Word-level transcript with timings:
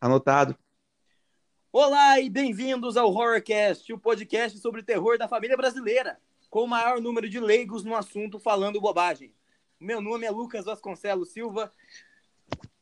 Anotado. 0.00 0.56
Olá 1.72 2.20
e 2.20 2.30
bem-vindos 2.30 2.96
ao 2.96 3.08
Horrorcast, 3.08 3.92
o 3.92 3.98
podcast 3.98 4.56
sobre 4.60 4.80
terror 4.80 5.18
da 5.18 5.26
família 5.26 5.56
brasileira, 5.56 6.20
com 6.48 6.62
o 6.62 6.68
maior 6.68 7.00
número 7.00 7.28
de 7.28 7.40
leigos 7.40 7.82
no 7.82 7.96
assunto 7.96 8.38
falando 8.38 8.80
bobagem. 8.80 9.34
Meu 9.78 10.00
nome 10.00 10.24
é 10.24 10.30
Lucas 10.30 10.66
Vasconcelos 10.66 11.30
Silva. 11.32 11.72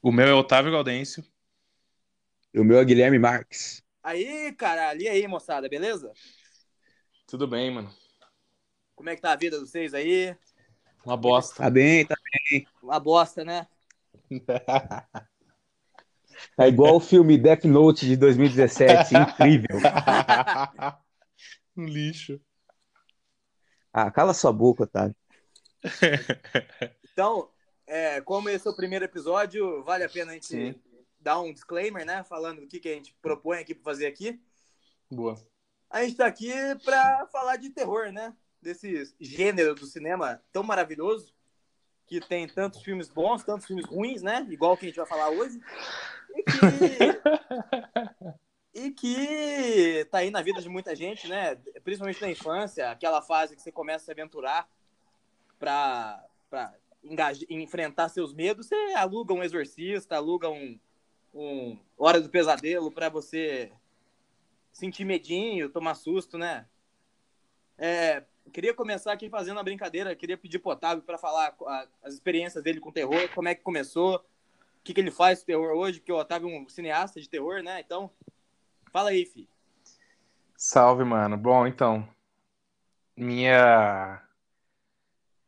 O 0.03 0.13
meu 0.13 0.27
é 0.27 0.35
Otávio 0.35 0.71
Gaudêncio. 0.71 1.25
O 2.55 2.63
meu 2.63 2.79
é 2.79 2.85
Guilherme 2.85 3.19
Marques. 3.19 3.83
Aí, 4.03 4.53
caralho, 4.53 5.01
e 5.01 5.09
aí, 5.09 5.27
moçada, 5.27 5.71
beleza? 5.71 6.12
Tudo 7.27 7.48
bem, 7.48 7.71
mano. 7.71 7.91
Como 8.95 9.09
é 9.09 9.17
que 9.17 9.23
tá 9.23 9.33
a 9.33 9.37
vida 9.37 9.59
de 9.59 9.67
vocês 9.67 9.95
aí? 9.95 10.37
Uma 11.03 11.17
bosta. 11.17 11.62
Tá 11.62 11.71
bem, 11.71 12.05
tá 12.05 12.14
bem. 12.51 12.69
Uma 12.83 13.01
bosta, 13.01 13.43
né? 13.43 13.67
Tá 16.57 16.68
igual 16.68 16.96
o 16.96 17.00
filme 17.00 17.39
Death 17.39 17.64
Note 17.64 18.07
de 18.07 18.16
2017, 18.16 19.14
incrível. 19.14 19.79
um 21.76 21.85
lixo. 21.85 22.40
Ah, 23.93 24.11
cala 24.11 24.35
sua 24.35 24.53
boca, 24.53 24.85
Otávio. 24.85 25.17
Então, 27.12 27.49
é, 27.86 28.21
como 28.21 28.50
esse 28.50 28.68
é 28.68 28.71
o 28.71 28.76
primeiro 28.76 29.07
episódio, 29.07 29.82
vale 29.82 30.04
a 30.04 30.09
pena 30.09 30.32
a 30.32 30.35
gente 30.35 30.49
Sim. 30.49 30.75
dar 31.18 31.40
um 31.40 31.50
disclaimer, 31.50 32.05
né? 32.05 32.22
Falando 32.25 32.61
do 32.61 32.67
que, 32.67 32.78
que 32.78 32.91
a 32.91 32.92
gente 32.92 33.17
propõe 33.23 33.59
aqui 33.59 33.75
para 33.75 33.84
fazer 33.84 34.06
aqui. 34.06 34.39
Boa. 35.11 35.34
A 35.89 36.05
gente 36.05 36.17
tá 36.17 36.27
aqui 36.27 36.53
para 36.84 37.27
falar 37.28 37.56
de 37.56 37.70
terror, 37.70 38.12
né? 38.12 38.37
Desse 38.61 39.14
gênero 39.19 39.75
do 39.75 39.87
cinema 39.87 40.42
tão 40.53 40.62
maravilhoso, 40.62 41.33
que 42.06 42.20
tem 42.20 42.47
tantos 42.47 42.83
filmes 42.83 43.09
bons, 43.09 43.42
tantos 43.42 43.67
filmes 43.67 43.87
ruins, 43.87 44.20
né? 44.20 44.47
Igual 44.50 44.75
o 44.75 44.77
que 44.77 44.84
a 44.84 44.89
gente 44.89 44.97
vai 44.97 45.06
falar 45.06 45.31
hoje. 45.31 45.59
E 46.36 46.42
que, 46.42 47.20
e 48.75 48.91
que 48.91 50.05
tá 50.11 50.19
aí 50.19 50.31
na 50.31 50.42
vida 50.42 50.61
de 50.61 50.69
muita 50.69 50.95
gente, 50.95 51.27
né? 51.29 51.56
Principalmente 51.83 52.20
na 52.20 52.31
infância, 52.31 52.91
aquela 52.91 53.23
fase 53.23 53.56
que 53.56 53.62
você 53.62 53.73
começa 53.73 54.05
a 54.05 54.06
se 54.06 54.11
aventurar 54.12 54.69
pra, 55.59 56.25
pra 56.51 56.75
engaje- 57.03 57.47
enfrentar 57.48 58.09
seus 58.09 58.33
medos, 58.34 58.67
você 58.67 58.75
aluga 58.97 59.33
um 59.33 59.42
exorcista, 59.42 60.17
aluga 60.17 60.48
um, 60.51 60.79
um 61.34 61.79
Hora 61.97 62.20
do 62.20 62.29
Pesadelo 62.29 62.91
pra 62.92 63.09
você 63.09 63.73
sentir 64.73 65.05
medinho, 65.05 65.70
tomar 65.70 65.95
susto, 65.95 66.37
né? 66.37 66.67
É, 67.79 68.25
queria 68.53 68.75
começar 68.75 69.12
aqui 69.12 69.29
fazendo 69.31 69.57
uma 69.57 69.62
brincadeira, 69.62 70.14
queria 70.14 70.37
pedir 70.37 70.59
pro 70.59 70.73
Otávio 70.73 71.03
pra 71.03 71.17
falar 71.19 71.55
a- 71.67 71.87
as 72.03 72.14
experiências 72.14 72.62
dele 72.62 72.81
com 72.81 72.92
terror, 72.92 73.29
como 73.34 73.48
é 73.48 73.55
que 73.55 73.62
começou, 73.62 74.17
o 74.17 74.20
que, 74.87 74.95
que 74.95 75.01
ele 75.01 75.11
faz 75.11 75.42
terror 75.42 75.77
hoje, 75.77 75.98
porque 75.98 76.12
o 76.12 76.17
Otávio 76.17 76.48
é 76.48 76.61
um 76.61 76.69
cineasta 76.69 77.20
de 77.20 77.29
terror, 77.29 77.62
né? 77.62 77.81
Então, 77.81 78.11
fala 78.92 79.11
aí, 79.11 79.27
fi. 79.27 79.48
Salve, 80.56 81.05
mano. 81.05 81.37
Bom, 81.37 81.67
então, 81.67 82.09
minha 83.17 84.23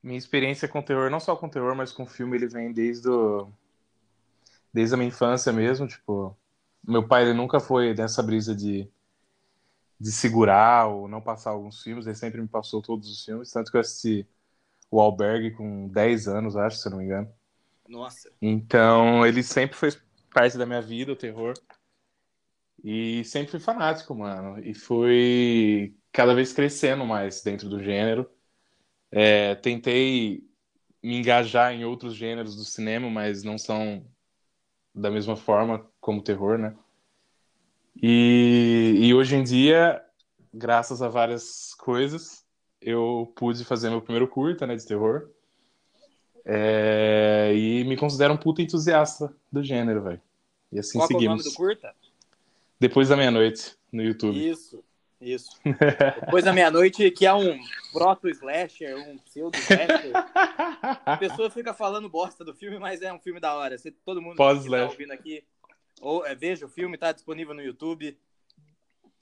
minha 0.03 0.19
experiência 0.19 0.69
com 0.69 0.83
terror, 0.83 1.11
não 1.11 1.21
só 1.21 1.37
com 1.37 1.49
terror, 1.49 1.75
mas 1.75 1.93
com 1.93 2.07
filme, 2.07 2.37
ele 2.37 2.49
vem 2.49 2.73
desde 2.73 3.09
o... 3.09 3.49
desde 4.73 4.95
a 4.95 4.97
minha 4.99 5.09
infância 5.09 5.53
mesmo, 5.53 5.87
tipo, 5.87 6.37
meu 6.87 7.07
pai 7.07 7.23
ele 7.23 7.35
nunca 7.35 7.61
foi 7.61 7.95
dessa 7.95 8.23
brisa 8.23 8.55
de 8.55 8.91
de 10.01 10.13
segurar 10.13 10.87
ou 10.87 11.09
não 11.09 11.21
passar 11.21 11.51
alguns 11.51 11.83
filmes, 11.83 12.07
ele 12.07 12.15
sempre 12.15 12.41
me 12.41 12.47
passou 12.49 12.81
todos 12.81 13.11
os 13.11 13.25
filmes, 13.25 13.51
tanto 13.51 13.71
que 13.71 13.77
eu 13.77 13.81
assisti 13.81 14.29
o 14.91 15.01
Albergue 15.01 15.53
com 15.53 15.89
10 15.89 16.29
anos, 16.29 16.57
acho, 16.57 16.79
se 16.79 16.87
eu 16.87 16.93
não 16.93 16.99
me 16.99 17.05
engano. 17.05 17.29
Nossa. 17.89 18.31
Então, 18.41 19.27
ele 19.27 19.43
sempre 19.43 19.77
foi 19.77 19.91
parte 20.33 20.59
da 20.59 20.67
minha 20.67 20.83
vida, 20.83 21.13
o 21.13 21.17
terror. 21.17 21.55
E 22.85 23.25
sempre 23.25 23.51
fui 23.51 23.61
fanático, 23.61 24.15
mano. 24.15 24.63
E 24.63 24.75
fui 24.75 25.97
cada 26.13 26.35
vez 26.35 26.53
crescendo 26.53 27.05
mais 27.05 27.43
dentro 27.43 27.69
do 27.69 27.83
gênero. 27.83 28.31
É, 29.11 29.55
tentei 29.55 30.45
me 31.03 31.17
engajar 31.17 31.73
em 31.73 31.85
outros 31.85 32.15
gêneros 32.15 32.55
do 32.55 32.65
cinema, 32.65 33.09
mas 33.09 33.43
não 33.43 33.57
são 33.57 34.07
da 34.95 35.11
mesma 35.11 35.37
forma 35.37 35.89
como 36.01 36.23
terror, 36.23 36.59
né? 36.59 36.77
E, 38.01 38.97
e 39.01 39.15
hoje 39.15 39.35
em 39.35 39.43
dia, 39.43 40.01
graças 40.53 41.03
a 41.03 41.09
várias 41.09 41.75
coisas, 41.75 42.45
eu 42.81 43.33
pude 43.35 43.65
fazer 43.65 43.91
meu 43.91 44.03
primeiro 44.03 44.29
curta, 44.29 44.67
né, 44.67 44.77
de 44.77 44.87
terror. 44.87 45.31
É, 46.51 47.53
e 47.55 47.85
me 47.85 47.95
considero 47.95 48.33
um 48.33 48.37
puta 48.39 48.63
entusiasta 48.63 49.37
do 49.53 49.63
gênero, 49.63 50.03
velho. 50.03 50.23
E 50.73 50.79
assim 50.79 50.99
Qual 50.99 51.07
que 51.07 51.13
é 51.13 51.17
o 51.17 51.21
seguimos. 51.21 51.45
nome 51.45 51.51
do 51.51 51.55
curta? 51.55 51.95
Depois 52.81 53.11
da 53.11 53.17
meia-noite, 53.19 53.77
no 53.93 54.03
YouTube. 54.03 54.49
Isso, 54.49 54.83
isso. 55.21 55.61
Depois 56.25 56.45
da 56.45 56.53
meia-noite, 56.55 57.11
que 57.11 57.27
é 57.27 57.35
um 57.35 57.59
proto-slasher, 57.93 58.97
um 58.97 59.19
pseudo-slasher. 59.19 60.13
A 61.05 61.19
pessoa 61.19 61.51
fica 61.51 61.75
falando 61.75 62.09
bosta 62.09 62.43
do 62.43 62.55
filme, 62.55 62.79
mas 62.79 63.03
é 63.03 63.13
um 63.13 63.21
filme 63.21 63.41
da 63.41 63.55
hora. 63.55 63.77
Você, 63.77 63.91
todo 63.91 64.23
mundo 64.23 64.33
que 64.33 64.71
tá 64.71 64.85
ouvindo 64.87 65.13
aqui, 65.13 65.45
ou, 66.01 66.25
é, 66.25 66.35
veja 66.35 66.65
o 66.65 66.69
filme, 66.71 66.97
tá 66.97 67.13
disponível 67.13 67.53
no 67.53 67.61
YouTube. 67.61 68.19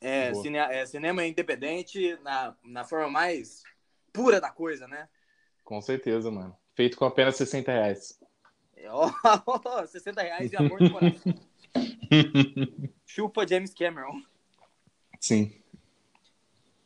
É, 0.01 0.33
cine- 0.35 0.59
é 0.59 0.87
cinema 0.87 1.25
independente 1.27 2.17
na, 2.23 2.55
na 2.63 2.85
forma 2.85 3.11
mais 3.11 3.65
pura 4.13 4.41
da 4.41 4.51
coisa, 4.51 4.87
né? 4.87 5.09
Com 5.65 5.81
certeza, 5.81 6.31
mano. 6.31 6.57
Feito 6.77 6.99
com 6.99 7.07
apenas 7.07 7.37
60 7.37 7.73
reais. 7.73 8.21
Ó, 8.89 9.11
60 9.89 10.21
reais 10.23 10.51
de 10.51 10.57
amor 10.57 10.79
do 10.79 10.91
coração. 10.91 11.35
Chupa 13.07 13.49
James 13.49 13.73
Cameron. 13.73 14.23
Sim. 15.19 15.59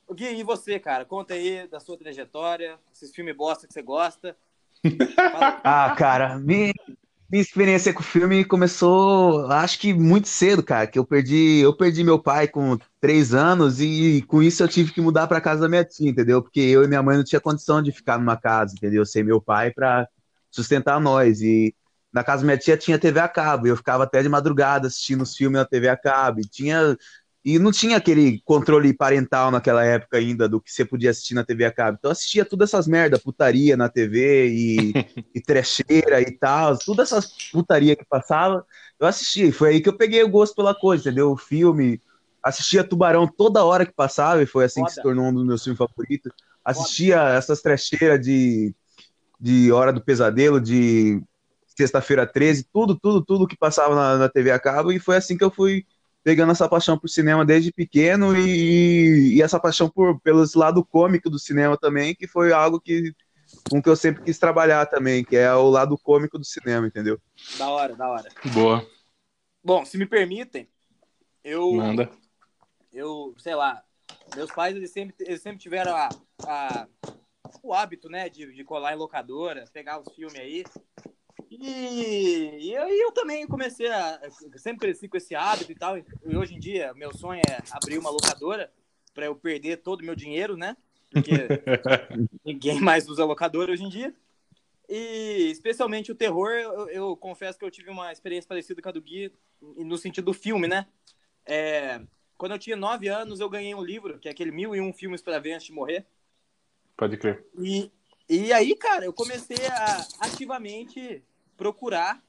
O 0.06 0.14
Gui, 0.14 0.26
e 0.26 0.44
você, 0.44 0.78
cara? 0.78 1.04
Conta 1.04 1.34
aí 1.34 1.66
da 1.66 1.80
sua 1.80 1.98
trajetória, 1.98 2.78
esses 2.94 3.12
filmes 3.12 3.36
bosta 3.36 3.66
que 3.66 3.72
você 3.72 3.82
gosta. 3.82 4.36
Ah, 5.62 5.94
cara, 5.98 6.38
minha, 6.38 6.72
minha 7.30 7.42
experiência 7.42 7.92
com 7.94 8.00
o 8.00 8.02
filme 8.02 8.44
começou, 8.44 9.46
acho 9.52 9.78
que 9.78 9.94
muito 9.94 10.26
cedo, 10.26 10.62
cara, 10.64 10.86
que 10.86 10.98
eu 10.98 11.04
perdi, 11.04 11.60
eu 11.60 11.76
perdi 11.76 12.02
meu 12.02 12.18
pai 12.18 12.48
com 12.48 12.76
três 13.00 13.32
anos 13.32 13.80
e 13.80 14.22
com 14.26 14.42
isso 14.42 14.62
eu 14.62 14.68
tive 14.68 14.92
que 14.92 15.00
mudar 15.00 15.28
para 15.28 15.40
casa 15.40 15.60
da 15.60 15.68
minha 15.68 15.84
tia, 15.84 16.10
entendeu? 16.10 16.42
Porque 16.42 16.60
eu 16.60 16.82
e 16.82 16.88
minha 16.88 17.02
mãe 17.02 17.16
não 17.16 17.24
tinha 17.24 17.40
condição 17.40 17.80
de 17.80 17.92
ficar 17.92 18.18
numa 18.18 18.36
casa, 18.36 18.74
entendeu? 18.74 19.06
Sem 19.06 19.22
meu 19.22 19.40
pai 19.40 19.70
para 19.70 20.08
sustentar 20.50 21.00
nós 21.00 21.40
e 21.40 21.72
na 22.12 22.24
casa 22.24 22.42
da 22.42 22.46
minha 22.46 22.58
tia 22.58 22.76
tinha 22.76 22.98
TV 22.98 23.20
a 23.20 23.28
cabo, 23.28 23.66
e 23.66 23.70
eu 23.70 23.76
ficava 23.76 24.02
até 24.02 24.20
de 24.22 24.28
madrugada 24.28 24.88
assistindo 24.88 25.22
os 25.22 25.36
filmes 25.36 25.60
na 25.60 25.64
TV 25.64 25.88
a 25.88 25.96
cabo, 25.96 26.40
tinha 26.50 26.96
e 27.44 27.58
não 27.58 27.72
tinha 27.72 27.96
aquele 27.96 28.40
controle 28.44 28.92
parental 28.92 29.50
naquela 29.50 29.84
época 29.84 30.18
ainda 30.18 30.48
do 30.48 30.60
que 30.60 30.70
você 30.70 30.84
podia 30.84 31.10
assistir 31.10 31.34
na 31.34 31.44
TV 31.44 31.64
a 31.64 31.72
cabo. 31.72 31.96
Então 31.98 32.10
eu 32.10 32.12
assistia 32.12 32.44
todas 32.44 32.70
essas 32.70 32.86
merda, 32.86 33.18
putaria 33.18 33.76
na 33.76 33.88
TV 33.88 34.48
e 34.48 34.92
e 35.34 35.40
trecheira 35.40 36.20
e 36.20 36.30
tal, 36.32 36.76
todas 36.78 37.10
essas 37.10 37.32
putaria 37.50 37.96
que 37.96 38.04
passava, 38.04 38.64
eu 38.98 39.06
assistia. 39.06 39.46
E 39.46 39.52
foi 39.52 39.70
aí 39.70 39.80
que 39.80 39.88
eu 39.88 39.96
peguei 39.96 40.22
o 40.22 40.28
gosto 40.28 40.54
pela 40.54 40.74
coisa, 40.74 41.08
entendeu? 41.08 41.32
O 41.32 41.36
filme, 41.36 42.00
assistia 42.42 42.84
Tubarão 42.84 43.26
toda 43.26 43.64
hora 43.64 43.86
que 43.86 43.92
passava, 43.92 44.42
e 44.42 44.46
foi 44.46 44.64
assim 44.66 44.84
que 44.84 44.90
se 44.90 44.96
Foda. 44.96 45.08
tornou 45.08 45.26
um 45.26 45.34
dos 45.34 45.46
meus 45.46 45.62
filmes 45.62 45.78
favoritos. 45.78 46.32
Assistia 46.62 47.22
essas 47.30 47.62
trecheiras 47.62 48.20
de, 48.20 48.74
de 49.40 49.72
Hora 49.72 49.92
do 49.92 50.04
Pesadelo, 50.04 50.60
de 50.60 51.22
Sexta-feira 51.66 52.26
13, 52.26 52.66
tudo, 52.70 52.98
tudo, 52.98 53.24
tudo 53.24 53.46
que 53.46 53.56
passava 53.56 53.94
na, 53.94 54.18
na 54.18 54.28
TV 54.28 54.50
a 54.50 54.58
cabo, 54.58 54.92
e 54.92 54.98
foi 54.98 55.16
assim 55.16 55.38
que 55.38 55.44
eu 55.44 55.50
fui 55.50 55.86
pegando 56.22 56.52
essa 56.52 56.68
paixão 56.68 56.98
por 56.98 57.08
cinema 57.08 57.44
desde 57.44 57.72
pequeno 57.72 58.36
e, 58.36 59.36
e 59.36 59.42
essa 59.42 59.58
paixão 59.58 59.88
por, 59.88 60.20
pelo 60.20 60.44
lado 60.54 60.84
cômico 60.84 61.30
do 61.30 61.38
cinema 61.38 61.76
também, 61.76 62.14
que 62.14 62.26
foi 62.26 62.52
algo 62.52 62.80
que 62.80 63.14
com 63.68 63.82
que 63.82 63.88
eu 63.88 63.96
sempre 63.96 64.22
quis 64.22 64.38
trabalhar 64.38 64.86
também, 64.86 65.24
que 65.24 65.36
é 65.36 65.52
o 65.54 65.68
lado 65.68 65.96
cômico 65.98 66.38
do 66.38 66.44
cinema, 66.44 66.86
entendeu? 66.86 67.20
Da 67.58 67.68
hora, 67.70 67.94
da 67.96 68.08
hora. 68.08 68.28
Boa. 68.52 68.86
Bom, 69.62 69.84
se 69.84 69.98
me 69.98 70.06
permitem, 70.06 70.68
eu, 71.44 71.72
Manda. 71.72 72.10
eu 72.92 73.34
sei 73.38 73.54
lá, 73.54 73.82
meus 74.34 74.50
pais 74.52 74.74
eles 74.76 74.90
sempre, 74.90 75.14
eles 75.20 75.42
sempre 75.42 75.58
tiveram 75.58 75.94
a, 75.94 76.08
a- 76.44 76.88
o 77.62 77.74
hábito, 77.74 78.08
né, 78.08 78.28
de, 78.28 78.52
de 78.52 78.64
colar 78.64 78.92
em 78.92 78.96
locadora, 78.96 79.64
pegar 79.72 80.00
os 80.00 80.14
filmes 80.14 80.38
aí. 80.38 80.64
E, 81.50 82.29
e 82.70 82.74
eu, 82.74 82.88
eu 82.88 83.12
também 83.12 83.46
comecei 83.48 83.88
a. 83.88 84.20
sempre 84.56 84.86
cresci 84.86 85.08
com 85.08 85.16
esse 85.16 85.34
hábito 85.34 85.72
e 85.72 85.74
tal. 85.74 85.98
E 85.98 86.04
hoje 86.36 86.54
em 86.54 86.60
dia, 86.60 86.94
meu 86.94 87.12
sonho 87.12 87.40
é 87.40 87.58
abrir 87.72 87.98
uma 87.98 88.10
locadora 88.10 88.72
para 89.12 89.26
eu 89.26 89.34
perder 89.34 89.78
todo 89.78 90.02
o 90.02 90.04
meu 90.04 90.14
dinheiro, 90.14 90.56
né? 90.56 90.76
Porque 91.10 91.32
ninguém 92.44 92.80
mais 92.80 93.08
usa 93.08 93.24
locadora 93.24 93.72
hoje 93.72 93.82
em 93.82 93.88
dia. 93.88 94.14
E 94.88 95.50
especialmente 95.50 96.12
o 96.12 96.14
terror, 96.14 96.50
eu, 96.50 96.88
eu 96.88 97.16
confesso 97.16 97.58
que 97.58 97.64
eu 97.64 97.70
tive 97.70 97.90
uma 97.90 98.12
experiência 98.12 98.48
parecida 98.48 98.80
com 98.80 98.88
a 98.88 98.92
do 98.92 99.02
Gui, 99.02 99.32
no 99.60 99.98
sentido 99.98 100.26
do 100.26 100.32
filme, 100.32 100.68
né? 100.68 100.86
É, 101.44 102.00
quando 102.38 102.52
eu 102.52 102.58
tinha 102.58 102.76
nove 102.76 103.08
anos, 103.08 103.40
eu 103.40 103.50
ganhei 103.50 103.74
um 103.74 103.82
livro, 103.82 104.18
que 104.18 104.28
é 104.28 104.30
aquele 104.30 104.52
Mil 104.52 104.76
e 104.76 104.80
Um 104.80 104.92
Filmes 104.92 105.22
para 105.22 105.40
Ver 105.40 105.54
Antes 105.54 105.66
de 105.66 105.72
Morrer. 105.72 106.06
Pode 106.96 107.16
crer. 107.16 107.44
E, 107.58 107.90
e 108.28 108.52
aí, 108.52 108.76
cara, 108.76 109.04
eu 109.04 109.12
comecei 109.12 109.66
a 109.66 110.06
ativamente 110.20 111.22
procurar 111.56 112.22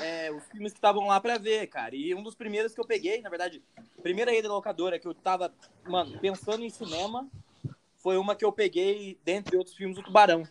é, 0.00 0.32
os 0.32 0.44
filmes 0.48 0.72
que 0.72 0.78
estavam 0.78 1.06
lá 1.06 1.20
pra 1.20 1.38
ver, 1.38 1.66
cara. 1.66 1.94
E 1.94 2.14
um 2.14 2.22
dos 2.22 2.34
primeiros 2.34 2.74
que 2.74 2.80
eu 2.80 2.86
peguei, 2.86 3.20
na 3.20 3.28
verdade, 3.28 3.62
primeira 4.02 4.34
ida 4.34 4.48
da 4.48 4.54
locadora 4.54 4.98
que 4.98 5.06
eu 5.06 5.14
tava, 5.14 5.52
mano, 5.84 6.18
pensando 6.18 6.64
em 6.64 6.70
cinema, 6.70 7.28
foi 7.96 8.16
uma 8.16 8.34
que 8.34 8.44
eu 8.44 8.52
peguei, 8.52 9.18
dentre 9.24 9.56
outros 9.56 9.76
filmes, 9.76 9.98
o 9.98 10.02
Tubarão. 10.02 10.44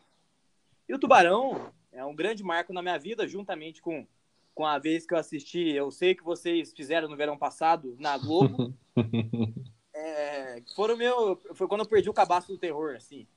E 0.88 0.94
o 0.94 1.00
Tubarão 1.00 1.72
é 1.92 2.04
um 2.04 2.16
grande 2.16 2.44
marco 2.44 2.74
na 2.74 2.82
minha 2.82 2.98
vida, 2.98 3.28
juntamente 3.28 3.82
com, 3.82 4.06
com 4.54 4.66
a 4.66 4.78
vez 4.78 5.06
que 5.06 5.14
eu 5.14 5.18
assisti, 5.18 5.70
eu 5.72 5.90
sei 5.92 6.14
que 6.14 6.24
vocês 6.24 6.74
fizeram 6.74 7.08
no 7.08 7.18
verão 7.18 7.38
passado, 7.38 7.96
na 8.00 8.18
Globo. 8.18 8.74
é, 9.94 10.62
foram 10.76 10.98
meu. 10.98 11.42
Foi 11.54 11.68
quando 11.68 11.82
eu 11.82 11.88
perdi 11.88 12.10
o 12.10 12.14
cabaço 12.14 12.48
do 12.48 12.58
terror, 12.58 12.96
assim. 12.96 13.28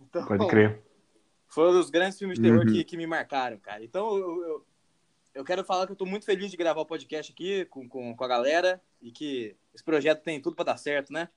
Então, 0.00 0.26
Pode 0.26 0.46
crer. 0.46 0.82
Foi 1.48 1.68
um 1.70 1.72
dos 1.72 1.90
grandes 1.90 2.18
filmes 2.18 2.36
de 2.36 2.42
terror 2.42 2.66
uhum. 2.66 2.72
que, 2.72 2.84
que 2.84 2.96
me 2.96 3.06
marcaram, 3.06 3.58
cara. 3.58 3.84
Então 3.84 4.16
eu, 4.16 4.42
eu, 4.44 4.66
eu, 5.34 5.44
quero 5.44 5.64
falar 5.64 5.86
que 5.86 5.92
eu 5.92 5.96
tô 5.96 6.06
muito 6.06 6.24
feliz 6.24 6.50
de 6.50 6.56
gravar 6.56 6.80
o 6.80 6.86
podcast 6.86 7.32
aqui 7.32 7.64
com, 7.66 7.88
com, 7.88 8.14
com 8.14 8.24
a 8.24 8.28
galera 8.28 8.80
e 9.00 9.10
que 9.10 9.56
esse 9.74 9.82
projeto 9.82 10.22
tem 10.22 10.40
tudo 10.40 10.56
para 10.56 10.66
dar 10.66 10.76
certo, 10.76 11.12
né? 11.12 11.28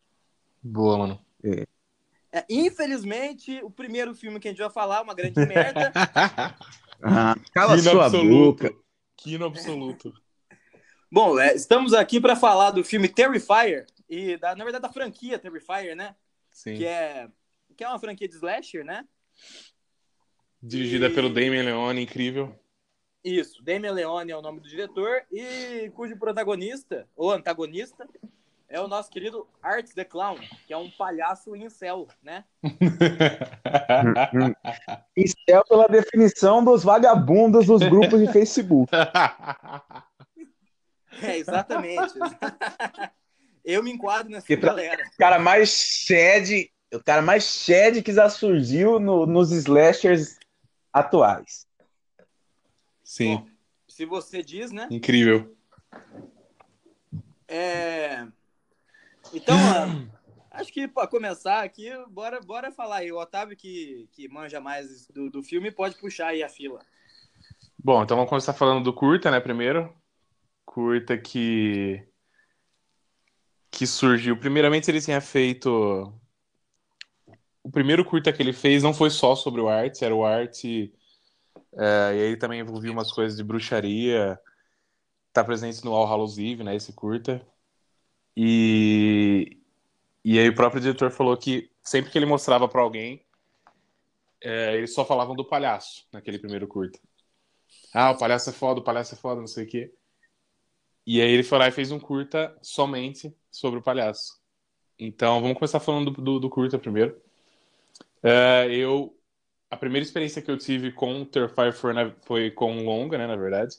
Boa, 0.61 0.97
mano. 0.97 1.25
É. 1.43 1.65
É, 2.31 2.45
infelizmente, 2.49 3.59
o 3.63 3.69
primeiro 3.69 4.13
filme 4.13 4.39
que 4.39 4.47
a 4.47 4.51
gente 4.51 4.59
vai 4.59 4.69
falar 4.69 4.97
é 4.97 5.01
uma 5.01 5.13
grande 5.13 5.39
merda. 5.45 5.91
ah, 7.01 7.35
cala 7.53 7.77
Kino 7.77 7.89
sua 7.89 8.05
absoluto. 8.05 8.63
boca. 8.63 8.75
Kino 9.15 9.45
absoluto. 9.45 10.13
Bom, 11.11 11.39
é, 11.39 11.55
estamos 11.55 11.93
aqui 11.93 12.19
para 12.19 12.35
falar 12.35 12.71
do 12.71 12.83
filme 12.83 13.07
Terrifier 13.07 13.87
e 14.09 14.37
da, 14.37 14.55
na 14.55 14.63
verdade 14.63 14.81
da 14.81 14.91
franquia 14.91 15.39
Terrifier, 15.39 15.95
né? 15.95 16.15
Sim. 16.51 16.75
Que 16.75 16.85
é 16.85 17.29
que 17.75 17.83
é 17.83 17.87
uma 17.87 17.99
franquia 17.99 18.27
de 18.27 18.35
slasher, 18.35 18.83
né? 18.83 19.05
Dirigida 20.61 21.07
e... 21.07 21.13
pelo 21.13 21.29
Damien 21.29 21.61
Leone, 21.61 22.01
incrível. 22.01 22.57
Isso, 23.27 23.61
Damien 23.61 23.93
Leone 23.93 24.31
é 24.31 24.37
o 24.37 24.41
nome 24.41 24.61
do 24.61 24.69
diretor 24.69 25.21
e 25.29 25.91
cujo 25.93 26.15
protagonista, 26.15 27.05
ou 27.13 27.29
antagonista, 27.29 28.07
é 28.69 28.79
o 28.79 28.87
nosso 28.87 29.09
querido 29.09 29.45
Art 29.61 29.85
the 29.93 30.05
Clown, 30.05 30.37
que 30.65 30.71
é 30.71 30.77
um 30.77 30.89
palhaço 30.91 31.53
incel, 31.53 32.07
né? 32.23 32.45
incel 35.17 35.61
pela 35.67 35.87
definição 35.89 36.63
dos 36.63 36.85
vagabundos 36.85 37.65
dos 37.65 37.81
grupos 37.83 38.21
de 38.21 38.31
Facebook. 38.31 38.89
É, 41.21 41.37
exatamente. 41.37 42.13
Eu 43.65 43.83
me 43.83 43.91
enquadro 43.91 44.31
nessa 44.31 44.47
pra, 44.47 44.69
galera. 44.69 45.03
O 45.13 45.17
cara 45.17 45.37
mais 45.37 45.69
shed, 45.69 46.71
o 46.93 47.03
cara 47.03 47.21
mais 47.21 47.43
shed 47.43 48.01
que 48.01 48.13
já 48.13 48.29
surgiu 48.29 49.01
no, 49.01 49.25
nos 49.25 49.51
slashers 49.51 50.37
atuais. 50.93 51.66
Sim. 53.07 53.37
Bom, 53.37 53.47
se 53.87 54.05
você 54.05 54.43
diz, 54.43 54.69
né? 54.69 54.85
Incrível. 54.91 55.55
É... 57.47 58.27
Então, 59.33 59.55
acho 60.51 60.73
que 60.73 60.89
para 60.89 61.07
começar 61.07 61.63
aqui, 61.63 61.89
bora, 62.09 62.41
bora 62.41 62.69
falar 62.69 62.97
aí. 62.97 63.11
O 63.13 63.17
Otávio, 63.17 63.55
que, 63.55 64.09
que 64.11 64.27
manja 64.27 64.59
mais 64.59 65.07
do, 65.07 65.29
do 65.29 65.41
filme, 65.41 65.71
pode 65.71 65.95
puxar 65.95 66.27
aí 66.27 66.43
a 66.43 66.49
fila. 66.49 66.81
Bom, 67.79 68.03
então 68.03 68.17
vamos 68.17 68.29
começar 68.29 68.51
falando 68.51 68.83
do 68.83 68.91
curta, 68.91 69.31
né, 69.31 69.39
primeiro. 69.39 69.95
Curta 70.65 71.17
que 71.17 72.05
que 73.71 73.87
surgiu. 73.87 74.37
Primeiramente, 74.37 74.91
ele 74.91 74.99
tinha 74.99 75.21
feito. 75.21 76.13
O 77.63 77.71
primeiro 77.71 78.03
curta 78.03 78.33
que 78.33 78.43
ele 78.43 78.51
fez 78.51 78.83
não 78.83 78.93
foi 78.93 79.09
só 79.09 79.33
sobre 79.33 79.61
o 79.61 79.69
arte, 79.69 80.03
era 80.03 80.13
o 80.13 80.25
arte. 80.25 80.93
É, 81.77 82.15
e 82.15 82.21
aí 82.23 82.37
também 82.37 82.59
envolvia 82.59 82.91
umas 82.91 83.11
coisas 83.11 83.37
de 83.37 83.43
bruxaria. 83.43 84.39
Tá 85.31 85.43
presente 85.43 85.85
no 85.85 85.93
All 85.93 86.07
Hallows 86.07 86.37
Eve, 86.37 86.63
né? 86.63 86.75
Esse 86.75 86.91
curta. 86.93 87.45
E, 88.35 89.57
e 90.23 90.39
aí 90.39 90.49
o 90.49 90.55
próprio 90.55 90.81
diretor 90.81 91.11
falou 91.11 91.37
que 91.37 91.71
sempre 91.83 92.11
que 92.11 92.17
ele 92.17 92.25
mostrava 92.25 92.67
para 92.67 92.81
alguém, 92.81 93.23
é, 94.41 94.75
eles 94.75 94.93
só 94.93 95.05
falavam 95.05 95.35
do 95.35 95.45
palhaço 95.45 96.07
naquele 96.11 96.39
primeiro 96.39 96.67
curta. 96.67 96.99
Ah, 97.93 98.11
o 98.11 98.17
palhaço 98.17 98.49
é 98.49 98.53
foda, 98.53 98.79
o 98.79 98.83
palhaço 98.83 99.15
é 99.15 99.17
foda, 99.17 99.39
não 99.39 99.47
sei 99.47 99.65
o 99.65 99.67
quê. 99.67 99.93
E 101.05 101.21
aí 101.21 101.31
ele 101.31 101.43
foi 101.43 101.57
lá 101.57 101.67
e 101.67 101.71
fez 101.71 101.91
um 101.91 101.99
curta 101.99 102.55
somente 102.61 103.35
sobre 103.49 103.79
o 103.79 103.83
palhaço. 103.83 104.39
Então 104.99 105.41
vamos 105.41 105.57
começar 105.57 105.79
falando 105.79 106.11
do, 106.11 106.21
do, 106.21 106.39
do 106.39 106.49
curta 106.49 106.77
primeiro. 106.77 107.19
É, 108.21 108.67
eu 108.69 109.16
a 109.69 109.77
primeira 109.77 110.05
experiência 110.05 110.41
que 110.41 110.49
eu 110.49 110.57
tive 110.57 110.91
com 110.91 111.21
o 111.21 111.25
Terrifier 111.25 111.73
foi, 111.73 111.93
foi 112.21 112.51
com 112.51 112.83
longa, 112.83 113.17
né, 113.17 113.27
na 113.27 113.35
verdade. 113.35 113.75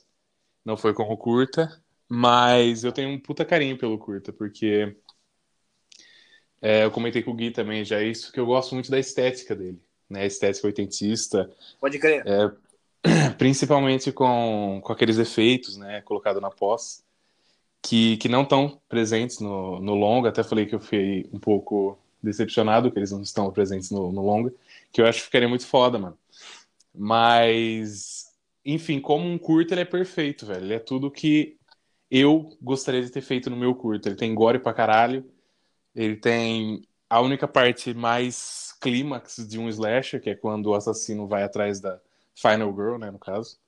Não 0.63 0.77
foi 0.77 0.93
com 0.93 1.03
o 1.03 1.17
curta. 1.17 1.81
Mas 2.07 2.83
eu 2.83 2.91
tenho 2.91 3.09
um 3.09 3.19
puta 3.19 3.45
carinho 3.45 3.77
pelo 3.77 3.97
curta, 3.99 4.33
porque 4.33 4.95
é, 6.59 6.83
eu 6.83 6.91
comentei 6.91 7.21
com 7.21 7.31
o 7.31 7.33
Gui 7.35 7.51
também 7.51 7.85
já 7.85 8.01
isso, 8.01 8.31
que 8.31 8.39
eu 8.39 8.47
gosto 8.47 8.73
muito 8.73 8.89
da 8.89 8.97
estética 8.97 9.55
dele, 9.55 9.79
né? 10.09 10.23
A 10.23 10.25
estética 10.25 10.65
oitentista. 10.65 11.49
Pode 11.79 11.99
crer. 11.99 12.23
É, 12.25 13.29
principalmente 13.37 14.11
com, 14.11 14.81
com 14.83 14.91
aqueles 14.91 15.19
efeitos, 15.19 15.77
né? 15.77 16.01
Colocado 16.01 16.41
na 16.41 16.49
pós, 16.49 17.03
que, 17.79 18.17
que 18.17 18.27
não 18.27 18.41
estão 18.41 18.81
presentes 18.89 19.39
no, 19.39 19.79
no 19.79 19.93
longa. 19.93 20.29
Até 20.29 20.43
falei 20.43 20.65
que 20.65 20.73
eu 20.73 20.79
fui 20.79 21.29
um 21.31 21.39
pouco 21.39 21.97
decepcionado 22.21 22.91
que 22.91 22.97
eles 22.97 23.11
não 23.11 23.21
estão 23.21 23.51
presentes 23.51 23.91
no, 23.91 24.11
no 24.11 24.25
longa, 24.25 24.51
que 24.91 25.01
eu 25.01 25.05
acho 25.05 25.19
que 25.19 25.25
ficaria 25.25 25.49
muito 25.49 25.65
foda, 25.65 25.97
mano. 25.99 26.17
Mas, 26.93 28.25
enfim, 28.65 28.99
como 28.99 29.27
um 29.27 29.37
curto, 29.37 29.73
ele 29.73 29.81
é 29.81 29.85
perfeito, 29.85 30.45
velho. 30.45 30.65
Ele 30.65 30.73
é 30.73 30.79
tudo 30.79 31.11
que 31.11 31.57
eu 32.09 32.57
gostaria 32.61 33.01
de 33.01 33.11
ter 33.11 33.21
feito 33.21 33.49
no 33.49 33.57
meu 33.57 33.75
curto. 33.75 34.07
Ele 34.07 34.15
tem 34.15 34.33
gore 34.33 34.59
pra 34.59 34.73
caralho, 34.73 35.29
ele 35.95 36.15
tem 36.17 36.81
a 37.09 37.21
única 37.21 37.47
parte 37.47 37.93
mais 37.93 38.75
clímax 38.81 39.37
de 39.47 39.59
um 39.59 39.69
slasher, 39.69 40.21
que 40.21 40.29
é 40.29 40.35
quando 40.35 40.67
o 40.67 40.75
assassino 40.75 41.27
vai 41.27 41.43
atrás 41.43 41.79
da 41.79 41.99
Final 42.35 42.71
Girl, 42.73 42.97
né, 42.97 43.11
no 43.11 43.19
caso. 43.19 43.59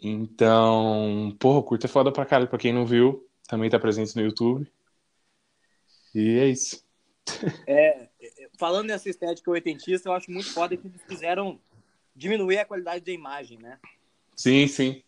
Então, 0.00 1.36
porra, 1.38 1.58
o 1.58 1.62
curto 1.62 1.86
é 1.86 1.88
foda 1.88 2.12
pra 2.12 2.24
caralho, 2.24 2.48
pra 2.48 2.58
quem 2.58 2.72
não 2.72 2.86
viu, 2.86 3.26
também 3.48 3.68
tá 3.68 3.78
presente 3.78 4.14
no 4.16 4.22
YouTube. 4.22 4.70
E 6.14 6.38
é 6.38 6.46
isso. 6.46 6.84
É, 7.68 8.07
falando 8.58 8.88
nessa 8.88 9.08
estética 9.08 9.50
oitentista, 9.50 10.10
eu 10.10 10.12
acho 10.12 10.30
muito 10.30 10.52
foda 10.52 10.76
que 10.76 10.86
eles 10.86 11.02
quiseram 11.04 11.58
diminuir 12.14 12.58
a 12.58 12.66
qualidade 12.66 13.02
da 13.02 13.12
imagem, 13.12 13.58
né? 13.58 13.78
Sim, 14.36 14.68
sim 14.68 15.02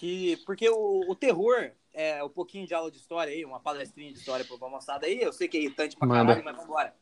que 0.00 0.38
porque 0.46 0.66
o, 0.66 1.10
o 1.10 1.14
terror 1.14 1.72
é 1.92 2.24
um 2.24 2.28
pouquinho 2.30 2.66
de 2.66 2.72
aula 2.72 2.90
de 2.90 2.96
história 2.96 3.30
aí, 3.30 3.44
uma 3.44 3.60
palestrinha 3.60 4.10
de 4.10 4.18
história 4.18 4.46
uma 4.50 4.70
moçada 4.70 5.04
aí, 5.04 5.20
eu 5.20 5.30
sei 5.30 5.46
que 5.46 5.58
é 5.58 5.60
irritante 5.60 5.94
pra 5.94 6.08
Manda. 6.08 6.24
caralho, 6.24 6.42
mas 6.42 6.56
vambora. 6.56 6.96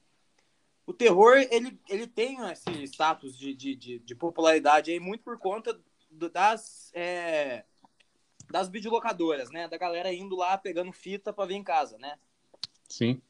O 0.84 0.92
terror, 0.92 1.36
ele, 1.48 1.78
ele 1.88 2.08
tem 2.08 2.38
esse 2.50 2.82
status 2.88 3.38
de, 3.38 3.54
de, 3.54 3.76
de, 3.76 3.98
de 4.00 4.14
popularidade 4.16 4.90
aí 4.90 4.98
muito 4.98 5.22
por 5.22 5.38
conta 5.38 5.78
do, 6.10 6.28
das, 6.28 6.90
é, 6.92 7.64
das 8.50 8.68
videolocadoras, 8.68 9.48
né? 9.50 9.68
Da 9.68 9.78
galera 9.78 10.12
indo 10.12 10.34
lá 10.34 10.58
pegando 10.58 10.90
fita 10.90 11.32
para 11.32 11.46
ver 11.46 11.54
em 11.54 11.62
casa, 11.62 11.98
né? 11.98 12.18
Sim. 12.88 13.22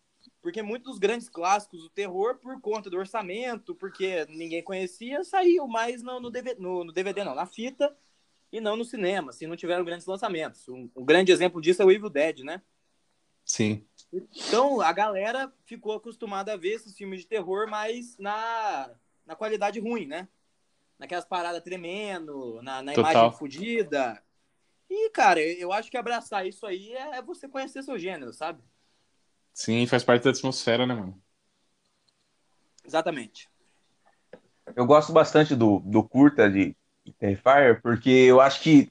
Porque 0.49 0.63
muitos 0.63 0.93
dos 0.93 0.99
grandes 0.99 1.29
clássicos 1.29 1.83
do 1.83 1.91
terror, 1.91 2.37
por 2.37 2.59
conta 2.59 2.89
do 2.89 2.97
orçamento, 2.97 3.75
porque 3.75 4.25
ninguém 4.31 4.63
conhecia, 4.63 5.23
saiu 5.23 5.69
mais 5.69 6.03
no, 6.03 6.19
no, 6.19 6.31
DVD, 6.31 6.59
no, 6.59 6.85
no 6.85 6.91
DVD, 6.91 7.23
não, 7.23 7.35
na 7.35 7.45
fita, 7.45 7.95
e 8.51 8.59
não 8.59 8.75
no 8.75 8.83
cinema, 8.83 9.31
se 9.31 9.47
não 9.47 9.57
tiveram 9.57 9.85
grandes 9.85 10.07
lançamentos. 10.07 10.67
Um, 10.67 10.89
um, 10.97 11.05
grande 11.05 11.31
exemplo 11.33 11.61
disso 11.61 11.83
é 11.83 11.85
o 11.85 11.91
Evil 11.91 12.09
Dead, 12.09 12.39
né? 12.39 12.63
Sim. 13.45 13.85
Então, 14.11 14.81
a 14.81 14.91
galera 14.91 15.53
ficou 15.67 15.93
acostumada 15.93 16.55
a 16.55 16.57
ver 16.57 16.77
esses 16.77 16.97
filmes 16.97 17.21
de 17.21 17.27
terror, 17.27 17.69
mas 17.69 18.17
na, 18.17 18.91
na 19.27 19.37
qualidade 19.37 19.79
ruim, 19.79 20.07
né? 20.07 20.27
Naquelas 20.99 21.27
paradas 21.27 21.63
tremendo, 21.63 22.63
na, 22.63 22.81
na 22.81 22.95
imagem 22.95 23.33
fodida. 23.33 24.23
E, 24.89 25.11
cara, 25.11 25.43
eu 25.43 25.75
acho 25.75 25.91
que 25.91 25.99
abraçar 25.99 26.47
isso 26.47 26.65
aí 26.65 26.95
é, 26.95 27.19
é 27.19 27.23
você 27.23 27.47
conhecer 27.47 27.83
seu 27.83 27.99
gênero, 27.99 28.33
sabe? 28.33 28.63
Sim, 29.59 29.89
faz 29.89 30.05
parte 30.05 30.23
da 30.23 30.31
atmosfera, 30.31 30.87
né, 30.87 30.95
mano? 30.95 31.21
Exatamente. 32.85 33.49
Eu 34.77 34.87
gosto 34.87 35.13
bastante 35.13 35.57
do, 35.57 35.81
do 35.81 36.01
curta 36.05 36.49
de 36.49 36.77
Terrifier, 37.19 37.83
porque 37.83 38.09
eu 38.09 38.41
acho 38.41 38.63
que 38.63 38.89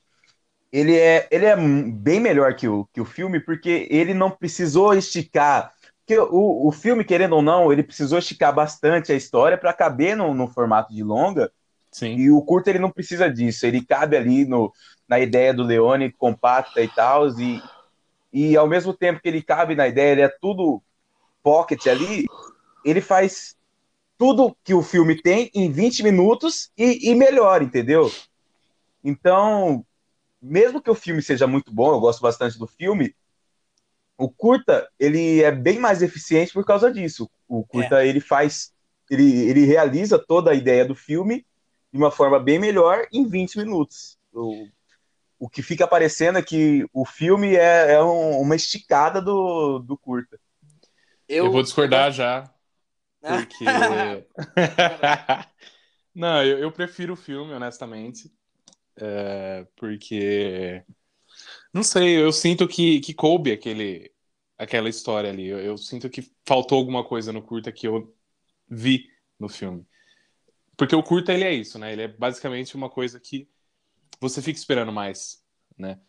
ele 0.69 0.93
é, 0.93 1.25
ele 1.31 1.45
é 1.45 1.55
bem 1.55 2.19
melhor 2.19 2.53
que 2.53 2.67
o, 2.67 2.83
que 2.91 2.99
o 2.99 3.05
filme, 3.05 3.39
porque 3.39 3.87
ele 3.89 4.13
não 4.13 4.29
precisou 4.29 4.93
esticar. 4.93 5.71
Porque 6.05 6.19
o, 6.19 6.67
o 6.67 6.71
filme, 6.73 7.05
querendo 7.05 7.37
ou 7.37 7.41
não, 7.41 7.71
ele 7.71 7.81
precisou 7.81 8.19
esticar 8.19 8.53
bastante 8.53 9.13
a 9.13 9.15
história 9.15 9.57
para 9.57 9.71
caber 9.71 10.17
no, 10.17 10.33
no 10.33 10.49
formato 10.49 10.93
de 10.93 11.01
longa. 11.01 11.49
Sim. 11.93 12.17
E 12.17 12.29
o 12.29 12.41
curto 12.41 12.67
ele 12.67 12.79
não 12.79 12.91
precisa 12.91 13.31
disso, 13.31 13.65
ele 13.65 13.85
cabe 13.85 14.17
ali 14.17 14.43
no, 14.43 14.73
na 15.07 15.17
ideia 15.17 15.53
do 15.53 15.63
Leone, 15.63 16.11
compacta 16.11 16.81
e 16.81 16.89
tal, 16.89 17.29
e, 17.39 17.63
e 18.31 18.55
ao 18.55 18.67
mesmo 18.67 18.93
tempo 18.93 19.21
que 19.21 19.27
ele 19.27 19.41
cabe 19.41 19.75
na 19.75 19.87
ideia, 19.87 20.11
ele 20.11 20.21
é 20.21 20.29
tudo 20.29 20.81
pocket 21.41 21.87
ali, 21.87 22.25
ele 22.83 23.01
faz 23.01 23.55
tudo 24.17 24.55
que 24.63 24.73
o 24.73 24.81
filme 24.81 25.21
tem 25.21 25.49
em 25.53 25.71
20 25.71 26.03
minutos 26.03 26.71
e, 26.77 27.09
e 27.09 27.15
melhor, 27.15 27.61
entendeu? 27.61 28.11
Então, 29.03 29.85
mesmo 30.41 30.81
que 30.81 30.89
o 30.89 30.95
filme 30.95 31.21
seja 31.21 31.47
muito 31.47 31.71
bom, 31.71 31.91
eu 31.91 31.99
gosto 31.99 32.21
bastante 32.21 32.57
do 32.57 32.67
filme, 32.67 33.15
o 34.17 34.29
curta, 34.29 34.89
ele 34.99 35.43
é 35.43 35.51
bem 35.51 35.79
mais 35.79 36.01
eficiente 36.01 36.51
por 36.51 36.65
causa 36.65 36.91
disso. 36.91 37.29
O 37.47 37.63
curta, 37.63 38.03
é. 38.03 38.07
ele 38.07 38.19
faz, 38.19 38.73
ele, 39.09 39.47
ele 39.47 39.65
realiza 39.65 40.17
toda 40.17 40.51
a 40.51 40.55
ideia 40.55 40.83
do 40.83 40.95
filme 40.95 41.45
de 41.91 41.97
uma 41.97 42.09
forma 42.09 42.39
bem 42.39 42.57
melhor 42.57 43.07
em 43.13 43.27
20 43.27 43.59
minutos. 43.59 44.17
O 45.39 45.49
que 45.49 45.61
fica 45.61 45.85
aparecendo 45.85 46.37
é 46.37 46.43
que 46.43 46.85
o 46.93 47.05
filme 47.05 47.55
é, 47.55 47.93
é 47.93 48.03
um, 48.03 48.41
uma 48.41 48.55
esticada 48.55 49.21
do, 49.21 49.79
do 49.79 49.97
curta. 49.97 50.39
Eu, 51.27 51.45
eu 51.45 51.51
vou 51.51 51.61
discordar 51.61 52.11
já. 52.11 52.51
Porque. 53.21 53.65
Não, 56.15 56.43
eu, 56.43 56.57
eu, 56.59 56.71
prefiro 56.71 57.13
o 57.13 57.17
filme, 57.17 57.53
honestamente. 57.53 58.31
É, 58.95 59.67
porque. 59.75 60.83
Não 61.71 61.83
sei, 61.83 62.17
eu 62.19 62.31
sinto 62.31 62.67
que, 62.67 62.99
que 63.01 63.13
coube 63.13 63.51
aquele, 63.51 64.11
aquela 64.57 64.89
história 64.89 65.29
ali. 65.29 65.45
Eu, 65.45 65.59
eu 65.59 65.77
sinto 65.77 66.09
que 66.09 66.31
faltou 66.43 66.79
alguma 66.79 67.03
coisa 67.03 67.31
no 67.31 67.43
curta 67.43 67.71
que 67.71 67.87
eu 67.87 68.15
vi 68.67 69.07
no 69.39 69.47
filme. 69.47 69.85
Porque 70.75 70.95
o 70.95 71.03
curta, 71.03 71.31
ele 71.31 71.43
é 71.43 71.53
isso, 71.53 71.77
né? 71.77 71.93
Ele 71.93 72.03
é 72.03 72.07
basicamente 72.07 72.75
uma 72.75 72.89
coisa 72.89 73.19
que 73.19 73.47
você 74.19 74.41
fica 74.41 74.57
esperando 74.57 74.91
mais, 74.91 75.43
né? 75.77 75.99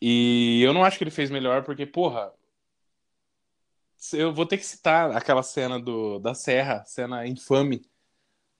E 0.00 0.62
eu 0.62 0.72
não 0.72 0.84
acho 0.84 0.96
que 0.96 1.04
ele 1.04 1.10
fez 1.10 1.30
melhor, 1.30 1.62
porque, 1.62 1.84
porra, 1.84 2.32
eu 4.14 4.32
vou 4.32 4.46
ter 4.46 4.56
que 4.56 4.64
citar 4.64 5.14
aquela 5.14 5.42
cena 5.42 5.78
do, 5.78 6.18
da 6.18 6.34
Serra, 6.34 6.82
cena 6.86 7.26
infame 7.26 7.82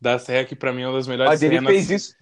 da 0.01 0.19
Serra, 0.19 0.45
que 0.45 0.55
pra 0.55 0.73
mim 0.73 0.83
é 0.83 0.87
uma 0.87 0.97
das 0.97 1.07
melhores 1.07 1.31
Mas 1.31 1.41
cenas. 1.41 1.57
Ele 1.57 1.67
fez 1.67 1.91
isso. 1.91 2.15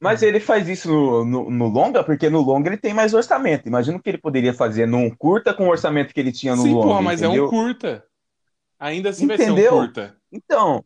Mas 0.00 0.22
ele 0.22 0.40
faz 0.40 0.68
isso 0.68 0.88
no, 0.88 1.24
no, 1.24 1.50
no, 1.50 1.68
longa, 1.68 2.02
porque 2.02 2.28
no 2.28 2.40
longa 2.40 2.68
ele 2.68 2.76
tem 2.76 2.92
mais 2.92 3.14
orçamento. 3.14 3.66
Imagina 3.66 3.96
o 3.96 4.02
que 4.02 4.10
ele 4.10 4.18
poderia 4.18 4.52
fazer 4.52 4.86
num 4.86 5.08
curta 5.08 5.54
com 5.54 5.66
o 5.66 5.70
orçamento 5.70 6.12
que 6.12 6.20
ele 6.20 6.32
tinha 6.32 6.54
no 6.54 6.62
Sim, 6.62 6.74
longa. 6.74 6.98
Sim, 6.98 7.04
mas 7.04 7.22
entendeu? 7.22 7.44
é 7.44 7.46
um 7.46 7.50
curta. 7.50 8.04
Ainda 8.78 9.10
assim 9.10 9.24
entendeu? 9.24 9.46
vai 9.46 9.54
ser 9.54 9.68
um 9.70 9.78
curta. 9.78 10.16
Então, 10.32 10.84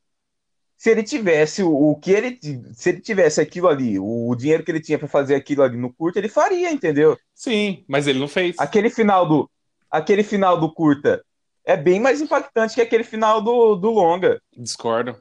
se 0.78 0.90
ele 0.90 1.02
tivesse 1.02 1.60
o, 1.60 1.90
o, 1.90 1.96
que 1.96 2.12
ele 2.12 2.38
se 2.72 2.90
ele 2.90 3.00
tivesse 3.00 3.40
aquilo 3.40 3.66
ali, 3.66 3.98
o, 3.98 4.28
o 4.28 4.36
dinheiro 4.36 4.62
que 4.62 4.70
ele 4.70 4.80
tinha 4.80 4.96
para 4.96 5.08
fazer 5.08 5.34
aquilo 5.34 5.64
ali 5.64 5.76
no 5.76 5.92
curta, 5.92 6.20
ele 6.20 6.28
faria, 6.28 6.70
entendeu? 6.70 7.18
Sim, 7.34 7.84
mas 7.88 8.06
ele 8.06 8.20
não 8.20 8.28
fez. 8.28 8.54
Aquele 8.60 8.88
final 8.88 9.28
do 9.28 9.50
aquele 9.90 10.22
final 10.22 10.58
do 10.58 10.72
curta 10.72 11.24
é 11.64 11.76
bem 11.76 11.98
mais 11.98 12.20
impactante 12.20 12.76
que 12.76 12.80
aquele 12.80 13.02
final 13.02 13.42
do, 13.42 13.74
do 13.74 13.90
longa. 13.90 14.40
Discordo. 14.56 15.16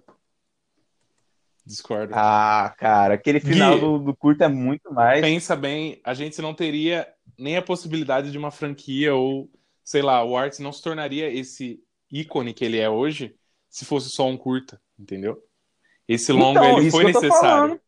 Discordo. 1.65 2.13
Ah, 2.15 2.73
cara, 2.77 3.15
aquele 3.15 3.39
final 3.39 3.73
Gui, 3.73 3.81
do, 3.81 3.99
do 3.99 4.15
curta 4.15 4.45
é 4.45 4.47
muito 4.47 4.93
mais. 4.93 5.21
Pensa 5.21 5.55
bem, 5.55 5.99
a 6.03 6.13
gente 6.13 6.39
não 6.39 6.53
teria 6.53 7.07
nem 7.35 7.57
a 7.57 7.63
possibilidade 7.63 8.31
de 8.31 8.37
uma 8.37 8.51
franquia 8.51 9.15
ou, 9.15 9.49
sei 9.83 10.03
lá, 10.03 10.23
o 10.23 10.37
Arts 10.37 10.59
não 10.59 10.71
se 10.71 10.83
tornaria 10.83 11.29
esse 11.29 11.81
ícone 12.11 12.53
que 12.53 12.63
ele 12.63 12.77
é 12.77 12.87
hoje 12.87 13.35
se 13.69 13.83
fosse 13.83 14.09
só 14.09 14.27
um 14.27 14.37
curta, 14.37 14.79
entendeu? 14.97 15.46
Esse 16.07 16.31
longa 16.31 16.59
então, 16.59 16.79
ele 16.79 16.91
foi 16.91 17.03
necessário 17.03 17.79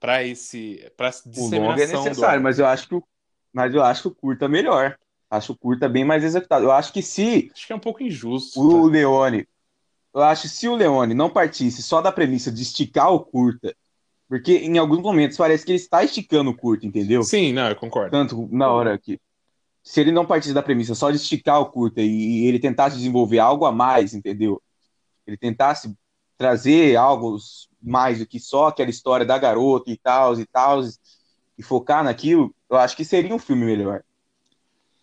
para 0.00 0.22
esse 0.24 0.90
para 0.96 1.10
o 1.36 1.48
longa 1.48 1.82
é 1.82 1.86
necessário, 1.86 2.42
mas 2.42 2.58
eu 2.58 2.66
acho 2.66 2.88
que 2.88 2.94
o, 2.94 3.04
mas 3.52 3.74
eu 3.74 3.82
acho 3.82 4.02
que 4.02 4.08
o 4.08 4.14
curta 4.14 4.44
é 4.44 4.48
melhor. 4.48 4.96
Acho 5.30 5.52
o 5.52 5.58
curta 5.58 5.88
bem 5.88 6.04
mais 6.04 6.24
executado. 6.24 6.64
Eu 6.64 6.72
acho 6.72 6.92
que 6.92 7.02
se 7.02 7.50
acho 7.52 7.66
que 7.66 7.72
é 7.72 7.76
um 7.76 7.80
pouco 7.80 8.02
injusto. 8.02 8.60
O 8.60 8.86
tá? 8.86 8.92
Leone, 8.92 9.46
eu 10.14 10.22
acho 10.22 10.42
que 10.42 10.48
se 10.48 10.68
o 10.68 10.74
Leone 10.74 11.14
não 11.14 11.28
partisse 11.28 11.82
só 11.82 12.00
da 12.00 12.10
premissa 12.10 12.50
de 12.50 12.62
esticar 12.62 13.12
o 13.12 13.20
curta, 13.20 13.74
porque 14.28 14.56
em 14.56 14.78
alguns 14.78 15.00
momentos 15.00 15.36
parece 15.36 15.64
que 15.64 15.72
ele 15.72 15.78
está 15.78 16.02
esticando 16.02 16.50
o 16.50 16.56
curta, 16.56 16.86
entendeu? 16.86 17.22
Sim, 17.22 17.52
não, 17.52 17.68
eu 17.68 17.76
concordo. 17.76 18.10
Tanto 18.10 18.48
na 18.50 18.70
hora 18.70 18.96
que 18.98 19.20
se 19.82 20.00
ele 20.00 20.12
não 20.12 20.24
partisse 20.24 20.54
da 20.54 20.62
premissa 20.62 20.94
só 20.94 21.10
de 21.10 21.16
esticar 21.16 21.60
o 21.60 21.66
curta 21.66 22.00
e 22.00 22.46
ele 22.46 22.58
tentasse 22.58 22.96
desenvolver 22.96 23.38
algo 23.38 23.66
a 23.66 23.72
mais, 23.72 24.14
entendeu? 24.14 24.62
Ele 25.26 25.36
tentasse 25.36 25.94
trazer 26.38 26.96
algo 26.96 27.36
mais 27.82 28.20
do 28.20 28.26
que 28.26 28.38
só 28.38 28.68
aquela 28.68 28.88
história 28.88 29.26
da 29.26 29.36
garota 29.36 29.90
e 29.90 29.96
tal, 29.96 30.38
e 30.38 30.46
tal, 30.46 30.80
e 31.58 31.62
focar 31.62 32.04
naquilo, 32.04 32.54
eu 32.70 32.76
acho 32.76 32.96
que 32.96 33.04
seria 33.04 33.34
um 33.34 33.38
filme 33.38 33.66
melhor. 33.66 34.04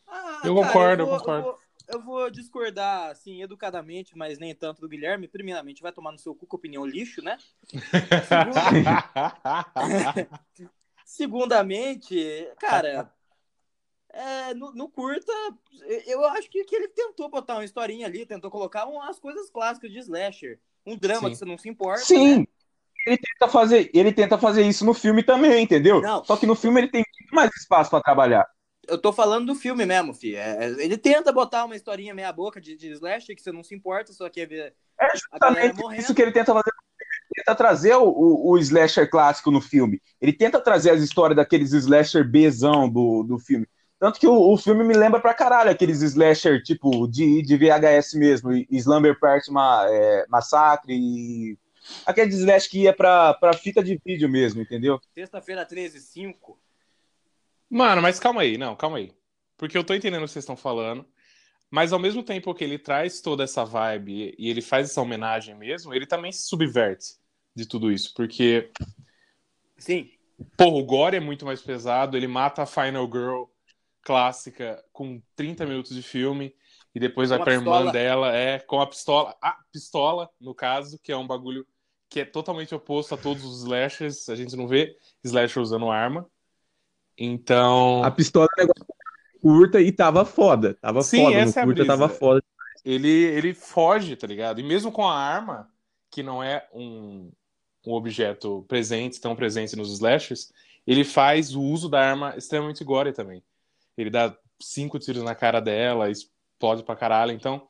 Ah, 0.08 0.42
eu 0.46 0.56
cara, 0.56 0.68
concordo, 0.68 1.04
eu, 1.04 1.08
vou, 1.08 1.16
eu 1.16 1.20
concordo. 1.20 1.40
Eu 1.40 1.44
vou, 1.44 1.60
eu 1.88 2.02
vou, 2.02 2.32
discordar, 2.32 3.12
assim, 3.12 3.44
educadamente, 3.44 4.18
mas 4.18 4.40
nem 4.40 4.56
tanto 4.56 4.80
do 4.80 4.88
Guilherme. 4.88 5.28
Primeiramente, 5.28 5.82
vai 5.82 5.92
tomar 5.92 6.14
no 6.14 6.18
seu 6.18 6.34
cu 6.34 6.48
com 6.48 6.56
opinião 6.56 6.86
lixo, 6.86 7.22
né? 7.22 7.38
Segundamente, 11.06 12.50
cara, 12.60 13.12
é, 14.10 14.54
no, 14.54 14.74
no, 14.74 14.90
curta, 14.90 15.32
eu 16.08 16.26
acho 16.28 16.50
que, 16.50 16.64
que 16.64 16.76
ele 16.76 16.88
tentou 16.88 17.30
botar 17.30 17.56
uma 17.56 17.66
historinha 17.66 18.08
ali, 18.08 18.26
tentou 18.26 18.50
colocar 18.50 18.86
umas 18.86 19.20
coisas 19.20 19.50
clássicas 19.50 19.92
de 19.92 20.00
slasher 20.00 20.60
um 20.86 20.98
drama 20.98 21.22
Sim. 21.22 21.30
que 21.30 21.36
você 21.36 21.46
não 21.46 21.58
se 21.58 21.70
importa. 21.70 22.02
Sim. 22.02 22.40
Né? 22.40 22.46
Ele 23.08 23.18
tenta, 23.18 23.52
fazer, 23.52 23.92
ele 23.94 24.12
tenta 24.12 24.38
fazer 24.38 24.64
isso 24.64 24.84
no 24.84 24.94
filme 24.94 25.22
também, 25.22 25.64
entendeu? 25.64 26.02
Não. 26.02 26.24
Só 26.26 26.36
que 26.36 26.48
no 26.48 26.56
filme 26.56 26.82
ele 26.82 26.90
tem 26.90 27.04
muito 27.20 27.36
mais 27.36 27.52
espaço 27.56 27.90
para 27.90 28.02
trabalhar. 28.02 28.48
Eu 28.88 28.98
tô 28.98 29.14
falando 29.14 29.48
do 29.48 29.56
filme 29.56 29.86
mesmo, 29.86 30.14
fi. 30.14 30.36
É, 30.36 30.66
é, 30.66 30.84
ele 30.84 30.98
tenta 30.98 31.32
botar 31.32 31.66
uma 31.66 31.76
historinha 31.76 32.14
meia 32.14 32.32
boca 32.32 32.60
de, 32.60 32.76
de 32.76 32.92
slash 32.92 33.36
que 33.36 33.42
você 33.42 33.52
não 33.52 33.64
se 33.64 33.76
importa, 33.76 34.12
só 34.14 34.30
quer 34.30 34.48
ver 34.48 34.76
é 35.00 35.18
justamente 35.18 36.00
isso 36.00 36.14
que 36.14 36.22
ele 36.22 36.32
tenta 36.32 36.54
fazer. 36.54 36.72
Ele 36.72 37.44
tenta 37.44 37.56
trazer 37.56 37.96
o, 37.96 38.08
o, 38.08 38.52
o, 38.52 38.58
slasher 38.58 39.10
clássico 39.10 39.52
no 39.52 39.60
filme. 39.60 40.02
Ele 40.22 40.32
tenta 40.32 40.62
trazer 40.62 40.92
as 40.92 41.02
histórias 41.02 41.36
daqueles 41.36 41.74
slasher 41.74 42.24
Bzão 42.24 42.90
do, 42.90 43.24
do 43.24 43.38
filme. 43.38 43.68
Tanto 44.06 44.20
que 44.20 44.28
o, 44.28 44.54
o, 44.54 44.56
filme 44.56 44.84
me 44.84 44.94
lembra 44.94 45.20
pra 45.20 45.34
caralho 45.34 45.72
aqueles 45.72 46.04
slasher, 46.04 46.62
tipo, 46.62 47.08
de, 47.08 47.42
de 47.42 47.58
VHS 47.58 48.14
mesmo, 48.14 48.52
Slumber 48.70 49.20
Party 49.20 49.52
ma, 49.52 49.84
é, 49.90 50.28
Massacre 50.30 50.94
e 50.94 51.58
aquele 52.06 52.30
slash 52.30 52.70
que 52.70 52.84
ia 52.84 52.94
pra, 52.94 53.34
pra 53.34 53.54
fita 53.54 53.84
de 53.84 54.00
vídeo 54.06 54.30
mesmo, 54.30 54.62
entendeu? 54.62 55.02
Sexta-feira 55.12 55.66
13, 55.66 56.00
5. 56.00 56.60
Mano, 57.68 58.00
mas 58.00 58.20
calma 58.20 58.42
aí, 58.42 58.60
não, 58.60 58.76
calma 58.76 58.98
aí. 58.98 59.12
Porque 59.58 59.76
eu 59.76 59.84
tô 59.84 59.96
entendendo 59.96 60.22
o 60.22 60.26
que 60.26 60.34
vocês 60.34 60.44
estão 60.44 60.56
falando, 60.56 61.04
mas 61.72 61.92
ao 61.92 61.98
mesmo 61.98 62.22
tempo 62.22 62.54
que 62.54 62.64
ele 62.64 62.78
traz 62.78 63.22
toda 63.22 63.44
essa 63.44 63.66
vibe 63.66 64.36
e 64.38 64.52
ele 64.52 64.62
faz 64.62 64.92
essa 64.92 65.02
homenagem 65.02 65.56
mesmo, 65.56 65.96
ele 65.96 66.06
também 66.06 66.32
se 66.32 66.48
subverte 66.48 67.16
de 67.56 67.68
tudo 67.68 67.92
isso, 67.92 68.14
porque... 68.16 68.70
Sim. 69.80 70.12
Porra, 70.56 70.76
o 70.76 70.86
gore 70.86 71.18
é 71.18 71.20
muito 71.20 71.44
mais 71.44 71.64
pesado, 71.64 72.16
ele 72.16 72.28
mata 72.28 72.62
a 72.62 72.66
Final 72.68 73.10
Girl 73.12 73.46
clássica 74.06 74.82
com 74.94 75.20
30 75.36 75.66
minutos 75.66 75.94
de 75.94 76.04
filme 76.04 76.56
e 76.94 77.00
depois 77.00 77.30
vai 77.30 77.40
pra 77.40 77.56
pistola. 77.56 77.80
irmã 77.80 77.92
dela, 77.92 78.34
é, 78.34 78.60
com 78.60 78.80
a 78.80 78.88
pistola, 78.88 79.36
a 79.42 79.58
pistola, 79.74 80.30
no 80.40 80.54
caso, 80.54 81.00
que 81.00 81.12
é 81.12 81.18
um 81.18 81.26
bagulho 81.26 81.68
que 82.08 82.20
é 82.20 82.26
totalmente 82.26 82.74
oposto 82.74 83.16
a 83.16 83.18
todos 83.18 83.44
os 83.44 83.64
slashers, 83.64 84.30
a 84.30 84.36
gente 84.36 84.56
não 84.56 84.68
vê 84.68 84.96
slasher 85.24 85.62
usando 85.62 85.90
arma. 85.90 86.30
Então. 87.18 88.04
A 88.04 88.12
pistola 88.12 88.48
é 88.58 88.62
um 88.62 88.68
negócio 88.68 88.86
curta 89.42 89.82
e 89.82 89.92
tava 89.92 90.24
foda. 90.24 90.76
Tava 90.76 91.02
Sim, 91.02 91.24
foda. 91.24 91.36
Essa 91.36 91.60
no 91.60 91.64
é 91.64 91.66
curta 91.66 91.88
tava 91.88 92.08
foda. 92.08 92.44
Ele, 92.86 93.10
ele 93.10 93.54
foge, 93.56 94.16
tá 94.16 94.28
ligado? 94.28 94.60
E 94.62 94.64
mesmo 94.64 94.92
com 94.92 95.08
a 95.08 95.18
arma, 95.18 95.68
que 96.12 96.22
não 96.22 96.44
é 96.44 96.68
um, 96.72 97.32
um 97.86 97.94
objeto 97.94 98.64
presente, 98.68 99.20
tão 99.20 99.36
presente 99.36 99.76
nos 99.76 99.92
slashers, 99.92 100.54
ele 100.86 101.04
faz 101.04 101.56
o 101.56 101.62
uso 101.62 101.90
da 101.90 102.00
arma 102.00 102.36
extremamente 102.38 102.84
gore 102.84 103.12
também 103.12 103.44
ele 103.98 104.10
dá 104.10 104.36
cinco 104.62 105.00
tiros 105.00 105.24
na 105.24 105.36
cara 105.36 105.60
dela, 105.60 106.10
explode 106.10 106.84
pra 106.84 106.96
caralho. 106.96 107.32
Então, 107.32 107.68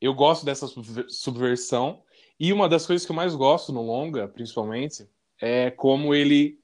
eu 0.00 0.14
gosto 0.14 0.44
dessa 0.44 0.66
subversão. 1.08 2.02
E 2.38 2.52
uma 2.52 2.68
das 2.68 2.86
coisas 2.86 3.06
que 3.06 3.12
eu 3.12 3.16
mais 3.16 3.34
gosto 3.34 3.72
no 3.72 3.82
longa, 3.82 4.26
principalmente, 4.26 5.08
é 5.40 5.70
como 5.70 6.14
ele 6.14 6.58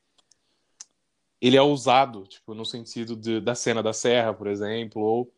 ele 1.40 1.56
é 1.56 1.62
usado, 1.62 2.26
tipo, 2.26 2.52
no 2.52 2.64
sentido 2.64 3.14
de, 3.14 3.40
da 3.40 3.54
cena 3.54 3.80
da 3.80 3.92
serra, 3.92 4.34
por 4.34 4.48
exemplo, 4.48 5.00
ou 5.00 5.32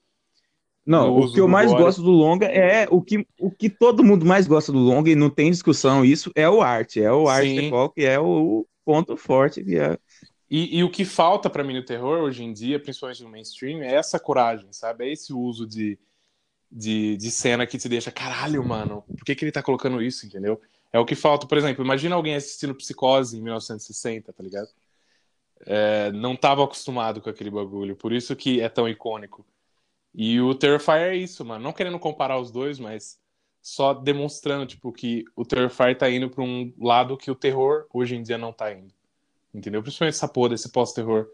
não, 0.86 1.18
o 1.18 1.30
que 1.30 1.38
eu 1.38 1.46
mais 1.46 1.70
gore. 1.70 1.82
gosto 1.84 2.02
do 2.02 2.10
longa 2.10 2.46
é 2.46 2.88
o 2.90 3.02
que, 3.02 3.26
o 3.38 3.50
que 3.50 3.68
todo 3.68 4.02
mundo 4.02 4.24
mais 4.24 4.46
gosta 4.46 4.72
do 4.72 4.78
longa 4.78 5.10
e 5.10 5.14
não 5.14 5.28
tem 5.28 5.50
discussão 5.50 6.04
isso 6.04 6.32
é 6.34 6.48
o 6.48 6.62
arte, 6.62 7.02
é 7.02 7.12
o 7.12 7.28
arte 7.28 7.70
que 7.94 8.04
é 8.04 8.18
o 8.18 8.66
ponto 8.84 9.16
forte 9.16 9.62
que 9.62 9.76
é 9.76 9.98
e, 10.50 10.78
e, 10.78 10.84
o 10.84 10.90
que 10.90 11.04
falta 11.04 11.48
para 11.48 11.62
mim 11.62 11.74
no 11.74 11.84
terror 11.84 12.20
hoje 12.20 12.42
em 12.42 12.52
dia, 12.52 12.80
principalmente 12.80 13.22
no 13.22 13.30
mainstream, 13.30 13.82
é 13.82 13.94
essa 13.94 14.18
coragem, 14.18 14.72
sabe? 14.72 15.04
É 15.06 15.12
esse 15.12 15.32
uso 15.32 15.66
de, 15.66 15.98
de, 16.70 17.16
de 17.16 17.30
cena 17.30 17.66
que 17.66 17.78
te 17.78 17.88
deixa, 17.88 18.10
caralho, 18.10 18.64
mano, 18.66 19.02
por 19.06 19.24
que, 19.24 19.34
que 19.34 19.44
ele 19.44 19.52
tá 19.52 19.62
colocando 19.62 20.02
isso, 20.02 20.26
entendeu? 20.26 20.60
É 20.92 20.98
o 20.98 21.04
que 21.04 21.14
falta, 21.14 21.46
por 21.46 21.56
exemplo, 21.56 21.84
imagina 21.84 22.16
alguém 22.16 22.34
assistindo 22.34 22.74
Psicose 22.74 23.38
em 23.38 23.42
1960, 23.42 24.32
tá 24.32 24.42
ligado? 24.42 24.68
É, 25.66 26.10
não 26.12 26.34
tava 26.34 26.64
acostumado 26.64 27.20
com 27.20 27.30
aquele 27.30 27.50
bagulho, 27.50 27.94
por 27.94 28.12
isso 28.12 28.34
que 28.34 28.60
é 28.60 28.68
tão 28.68 28.88
icônico. 28.88 29.46
E 30.14 30.40
o 30.40 30.54
Terrifier 30.54 31.12
é 31.12 31.16
isso, 31.16 31.44
mano. 31.44 31.62
Não 31.62 31.72
querendo 31.72 31.98
comparar 31.98 32.40
os 32.40 32.50
dois, 32.50 32.78
mas 32.78 33.20
só 33.62 33.94
demonstrando, 33.94 34.66
tipo, 34.66 34.92
que 34.92 35.24
o 35.36 35.44
Terrifier 35.44 35.96
tá 35.96 36.10
indo 36.10 36.30
pra 36.30 36.42
um 36.42 36.72
lado 36.78 37.16
que 37.16 37.30
o 37.30 37.34
terror 37.34 37.86
hoje 37.92 38.16
em 38.16 38.22
dia 38.22 38.38
não 38.38 38.52
tá 38.52 38.72
indo. 38.72 38.92
Entendeu? 39.54 39.82
Principalmente 39.82 40.14
essa 40.14 40.28
porra 40.28 40.50
desse 40.50 40.70
pós-terror, 40.70 41.28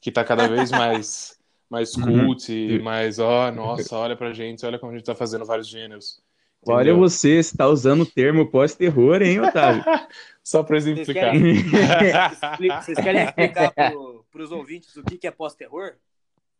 que 0.00 0.10
tá 0.12 0.24
cada 0.24 0.48
vez 0.48 0.70
mais, 0.72 1.38
mais 1.70 1.96
Uhum. 1.96 2.26
cult, 2.26 2.52
e 2.52 2.78
mais, 2.80 3.18
ó, 3.18 3.50
nossa, 3.50 3.96
olha 3.96 4.16
pra 4.16 4.32
gente, 4.32 4.64
olha 4.66 4.78
como 4.78 4.92
a 4.92 4.96
gente 4.96 5.04
tá 5.06 5.14
fazendo 5.14 5.44
vários 5.44 5.68
gêneros. 5.68 6.20
Olha 6.64 6.90
entendeu? 6.90 6.98
você, 6.98 7.42
você 7.42 7.56
tá 7.56 7.66
usando 7.66 8.02
o 8.02 8.06
termo 8.06 8.48
pós-terror, 8.48 9.20
hein, 9.22 9.40
Otávio? 9.40 9.82
Só 10.44 10.62
pra 10.62 10.76
Vocês 10.78 10.86
exemplificar. 10.86 11.32
querem, 11.32 11.56
expli- 12.32 12.68
vocês 12.68 12.98
querem 12.98 13.24
explicar 13.24 13.72
pro, 13.72 14.24
pros 14.30 14.52
ouvintes 14.52 14.96
o 14.96 15.02
que, 15.02 15.18
que 15.18 15.26
é 15.26 15.30
pós-terror? 15.30 15.94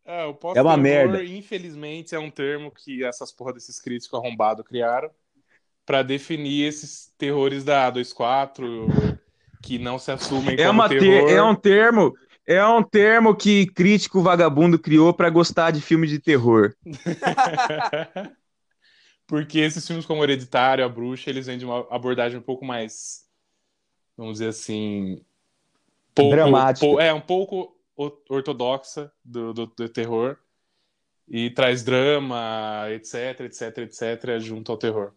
É, 0.05 0.25
o 0.25 0.29
É 0.29 0.61
uma 0.61 0.75
pós-terror, 0.75 0.77
merda. 0.77 1.23
infelizmente, 1.23 2.13
é 2.13 2.19
um 2.19 2.29
termo 2.29 2.69
que 2.71 3.03
essas 3.05 3.31
porra 3.31 3.53
desses 3.53 3.79
críticos 3.79 4.19
arrombados 4.19 4.65
criaram 4.65 5.09
pra 5.85 6.01
definir 6.03 6.67
esses 6.67 7.13
terrores 7.17 7.63
da 7.63 7.89
A24 7.89 9.17
que 9.63 9.79
não 9.79 9.97
se 9.97 10.11
assumem 10.11 10.55
É, 10.59 10.67
como 10.67 10.81
uma 10.81 10.89
ter- 10.89 10.99
terror. 10.99 11.29
é 11.29 11.41
um 11.41 11.55
termo, 11.55 12.13
é 12.45 12.65
um 12.65 12.83
termo 12.83 13.33
que 13.33 13.65
crítico 13.67 14.21
vagabundo 14.21 14.77
criou 14.77 15.13
pra 15.13 15.29
gostar 15.29 15.71
de 15.71 15.79
filme 15.81 16.05
de 16.05 16.19
terror. 16.19 16.75
Porque 19.25 19.59
esses 19.59 19.87
filmes 19.87 20.05
como 20.05 20.21
Hereditário, 20.23 20.83
A 20.85 20.89
Bruxa, 20.89 21.29
eles 21.29 21.47
vêm 21.47 21.57
de 21.57 21.65
uma 21.65 21.87
abordagem 21.89 22.37
um 22.37 22.41
pouco 22.43 22.65
mais, 22.65 23.23
vamos 24.17 24.33
dizer 24.33 24.49
assim, 24.49 25.21
pouco, 26.13 26.35
Dramática. 26.35 26.85
pou- 26.85 26.99
é, 26.99 27.13
um 27.13 27.21
pouco 27.21 27.73
ortodoxa 28.29 29.11
do, 29.23 29.53
do, 29.53 29.65
do 29.67 29.87
terror 29.89 30.35
e 31.27 31.49
traz 31.51 31.83
drama, 31.83 32.85
etc, 32.89 33.39
etc, 33.41 33.77
etc, 33.77 34.39
junto 34.39 34.71
ao 34.71 34.77
terror. 34.77 35.13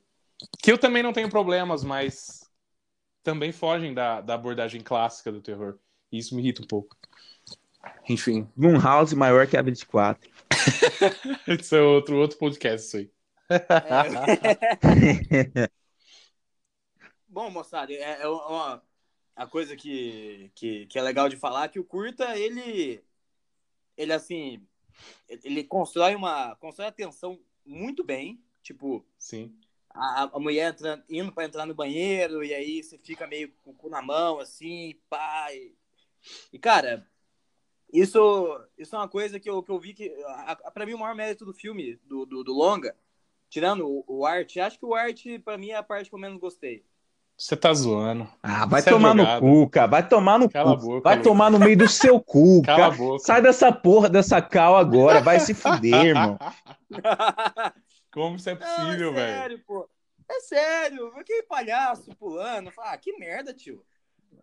Que 0.62 0.70
eu 0.70 0.78
também 0.78 1.02
não 1.02 1.12
tenho 1.12 1.28
problemas, 1.28 1.82
mas 1.82 2.45
também 3.26 3.50
fogem 3.50 3.92
da, 3.92 4.20
da 4.20 4.34
abordagem 4.34 4.80
clássica 4.80 5.32
do 5.32 5.42
terror. 5.42 5.80
E 6.12 6.18
isso 6.18 6.36
me 6.36 6.40
irrita 6.42 6.62
um 6.62 6.66
pouco. 6.66 6.96
Enfim, 8.08 8.48
Um 8.56 8.78
house 8.78 9.12
maior 9.14 9.48
que 9.48 9.56
a 9.56 9.62
24. 9.62 10.30
esse 11.48 11.76
é 11.76 11.80
outro, 11.80 12.18
outro 12.18 12.38
podcast, 12.38 12.86
isso 12.86 12.96
aí. 12.98 13.10
É. 15.50 15.68
Bom, 17.26 17.50
moçada, 17.50 17.92
é, 17.92 18.22
é 18.22 18.28
uma 18.28 18.80
a 19.34 19.44
coisa 19.44 19.74
que, 19.74 20.52
que, 20.54 20.86
que 20.86 20.96
é 20.96 21.02
legal 21.02 21.28
de 21.28 21.36
falar 21.36 21.64
é 21.64 21.68
que 21.68 21.80
o 21.80 21.84
curta, 21.84 22.38
ele, 22.38 23.02
ele 23.96 24.12
assim, 24.12 24.64
ele 25.42 25.64
constrói 25.64 26.14
uma, 26.14 26.54
constrói 26.56 26.86
a 26.88 26.92
tensão 26.92 27.40
muito 27.64 28.04
bem, 28.04 28.40
tipo, 28.62 29.04
Sim. 29.18 29.52
A, 29.96 30.30
a 30.34 30.38
mulher 30.38 30.70
entra, 30.70 31.04
indo 31.08 31.32
pra 31.32 31.44
entrar 31.44 31.66
no 31.66 31.74
banheiro, 31.74 32.44
e 32.44 32.52
aí 32.54 32.82
você 32.82 32.98
fica 32.98 33.26
meio 33.26 33.50
com 33.64 33.70
o 33.70 33.74
cu 33.74 33.88
na 33.88 34.02
mão, 34.02 34.38
assim, 34.38 34.94
pá. 35.08 35.48
E, 35.52 35.74
e, 36.52 36.58
cara, 36.58 37.06
isso, 37.92 38.60
isso 38.76 38.94
é 38.94 38.98
uma 38.98 39.08
coisa 39.08 39.38
que 39.40 39.48
eu, 39.48 39.62
que 39.62 39.70
eu 39.70 39.78
vi 39.78 39.94
que, 39.94 40.12
a, 40.24 40.52
a, 40.64 40.70
pra 40.70 40.84
mim, 40.86 40.94
o 40.94 40.98
maior 40.98 41.14
mérito 41.14 41.44
do 41.44 41.52
filme, 41.54 41.98
do, 42.04 42.26
do, 42.26 42.44
do 42.44 42.52
longa, 42.52 42.94
tirando 43.48 43.86
o, 43.86 44.04
o 44.06 44.26
arte, 44.26 44.60
acho 44.60 44.78
que 44.78 44.84
o 44.86 44.94
arte, 44.94 45.38
pra 45.38 45.56
mim, 45.56 45.70
é 45.70 45.76
a 45.76 45.82
parte 45.82 46.08
que 46.08 46.14
eu 46.14 46.18
menos 46.20 46.38
gostei. 46.40 46.84
Você 47.38 47.54
tá 47.54 47.72
zoando. 47.74 48.26
Ah, 48.42 48.64
vai 48.64 48.80
Você 48.80 48.88
é 48.88 48.92
tomar 48.92 49.14
no 49.14 49.22
drogado. 49.22 49.40
cu, 49.42 49.68
cara. 49.68 49.86
Vai 49.86 50.08
tomar 50.08 50.38
no 50.38 50.48
Cala 50.48 50.72
a 50.72 50.76
cu. 50.76 50.80
boca, 50.80 51.00
vai 51.02 51.16
Lucas. 51.16 51.22
tomar 51.30 51.50
no 51.50 51.58
meio 51.58 51.76
do 51.76 51.86
seu 51.86 52.18
cu, 52.18 52.62
Cala 52.64 52.86
a 52.86 52.90
cara. 52.90 52.96
boca. 52.96 53.18
Sai 53.18 53.42
dessa 53.42 53.70
porra 53.70 54.08
dessa 54.08 54.40
cal 54.40 54.74
agora. 54.74 55.20
Vai 55.20 55.38
se 55.38 55.52
fuder, 55.52 56.06
irmão. 56.06 56.38
Como 58.16 58.36
isso 58.36 58.48
é 58.48 58.54
possível, 58.54 59.12
Não, 59.12 59.18
é 59.18 59.26
velho? 59.26 59.36
sério, 59.36 59.60
pô. 59.66 59.86
É 60.26 60.40
sério, 60.40 61.12
que 61.22 61.42
palhaço 61.42 62.16
pulando. 62.18 62.72
Ah, 62.78 62.96
que 62.96 63.12
merda, 63.18 63.52
tio. 63.52 63.82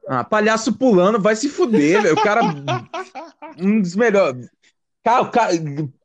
Ah, 0.08 0.24
palhaço 0.24 0.78
pulando, 0.78 1.20
vai 1.20 1.36
se 1.36 1.50
fuder, 1.50 2.04
velho. 2.04 2.14
O 2.14 2.22
cara. 2.22 2.42
Um 3.58 3.82
dos 3.82 3.96
melhores. 3.96 4.48
Cara, 5.04 5.32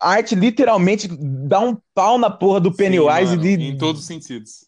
a 0.01 0.11
arte 0.11 0.35
literalmente 0.35 1.09
dá 1.09 1.61
um 1.61 1.77
pau 1.95 2.19
na 2.19 2.31
porra 2.31 2.59
do 2.59 2.75
Pennywise 2.75 3.33
Sim, 3.33 3.37
mano, 3.37 3.43
de. 3.43 3.63
Em 3.63 3.77
todos 3.77 4.01
os 4.01 4.07
sentidos. 4.07 4.67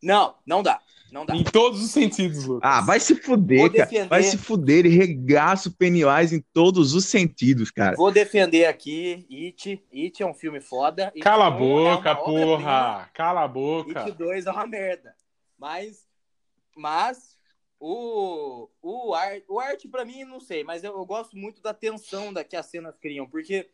Não, 0.00 0.36
não 0.46 0.62
dá. 0.62 0.80
Não 1.16 1.24
dá. 1.24 1.34
Em 1.34 1.42
todos 1.42 1.82
os 1.82 1.90
sentidos, 1.90 2.44
Lucas. 2.44 2.70
Ah, 2.70 2.82
vai 2.82 3.00
se 3.00 3.14
fuder, 3.14 3.72
cara. 3.72 4.06
Vai 4.06 4.22
se 4.22 4.36
fuder. 4.36 4.80
Ele 4.80 4.90
regaça 4.90 5.70
o 5.70 5.72
Pennywise 5.72 6.36
em 6.36 6.44
todos 6.52 6.92
os 6.92 7.06
sentidos, 7.06 7.70
cara. 7.70 7.96
Vou 7.96 8.12
defender 8.12 8.66
aqui 8.66 9.26
It. 9.30 9.82
It 9.90 10.22
é 10.22 10.26
um 10.26 10.34
filme 10.34 10.60
foda. 10.60 11.06
It 11.06 11.20
Cala 11.20 11.46
a 11.46 11.48
1 11.48 11.54
é 11.54 11.58
boca, 11.58 12.10
obra-prima. 12.10 12.56
porra! 12.58 13.10
Cala 13.14 13.40
a 13.40 13.44
It 13.44 13.54
boca! 13.54 14.10
2 14.12 14.44
é 14.46 14.50
uma 14.50 14.66
merda. 14.66 15.14
Mas, 15.58 16.06
mas 16.76 17.38
o, 17.80 18.68
o, 18.82 19.14
art, 19.14 19.42
o 19.48 19.58
arte, 19.58 19.88
pra 19.88 20.04
mim, 20.04 20.22
não 20.24 20.38
sei, 20.38 20.64
mas 20.64 20.84
eu, 20.84 20.92
eu 20.92 21.06
gosto 21.06 21.34
muito 21.34 21.62
da 21.62 21.72
tensão 21.72 22.30
da, 22.30 22.44
que 22.44 22.56
as 22.56 22.66
cenas 22.66 22.98
criam, 22.98 23.26
porque 23.26 23.70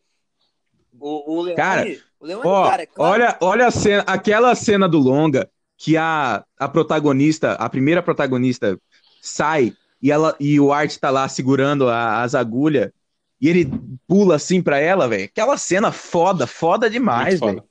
o, 0.96 1.38
o 1.38 1.42
Leone, 1.42 1.56
Cara, 1.56 1.96
o 2.20 2.24
Leone, 2.24 2.46
Ó, 2.46 2.70
cara, 2.70 2.82
é 2.84 2.86
claro, 2.86 3.12
olha, 3.12 3.38
olha 3.40 3.66
a 3.66 3.70
cena, 3.72 4.04
aquela 4.06 4.54
cena 4.54 4.88
do 4.88 4.98
longa 4.98 5.50
que 5.84 5.96
a, 5.96 6.44
a 6.60 6.68
protagonista, 6.68 7.54
a 7.54 7.68
primeira 7.68 8.00
protagonista 8.00 8.78
sai 9.20 9.72
e 10.00 10.12
ela 10.12 10.36
e 10.38 10.60
o 10.60 10.72
Art 10.72 10.96
tá 10.96 11.10
lá 11.10 11.28
segurando 11.28 11.88
a- 11.88 12.22
as 12.22 12.36
agulhas 12.36 12.92
e 13.40 13.48
ele 13.48 13.68
pula 14.06 14.36
assim 14.36 14.62
pra 14.62 14.78
ela, 14.78 15.08
velho. 15.08 15.24
Aquela 15.24 15.58
cena 15.58 15.90
foda, 15.90 16.46
foda 16.46 16.88
demais, 16.88 17.40
velho. 17.40 17.64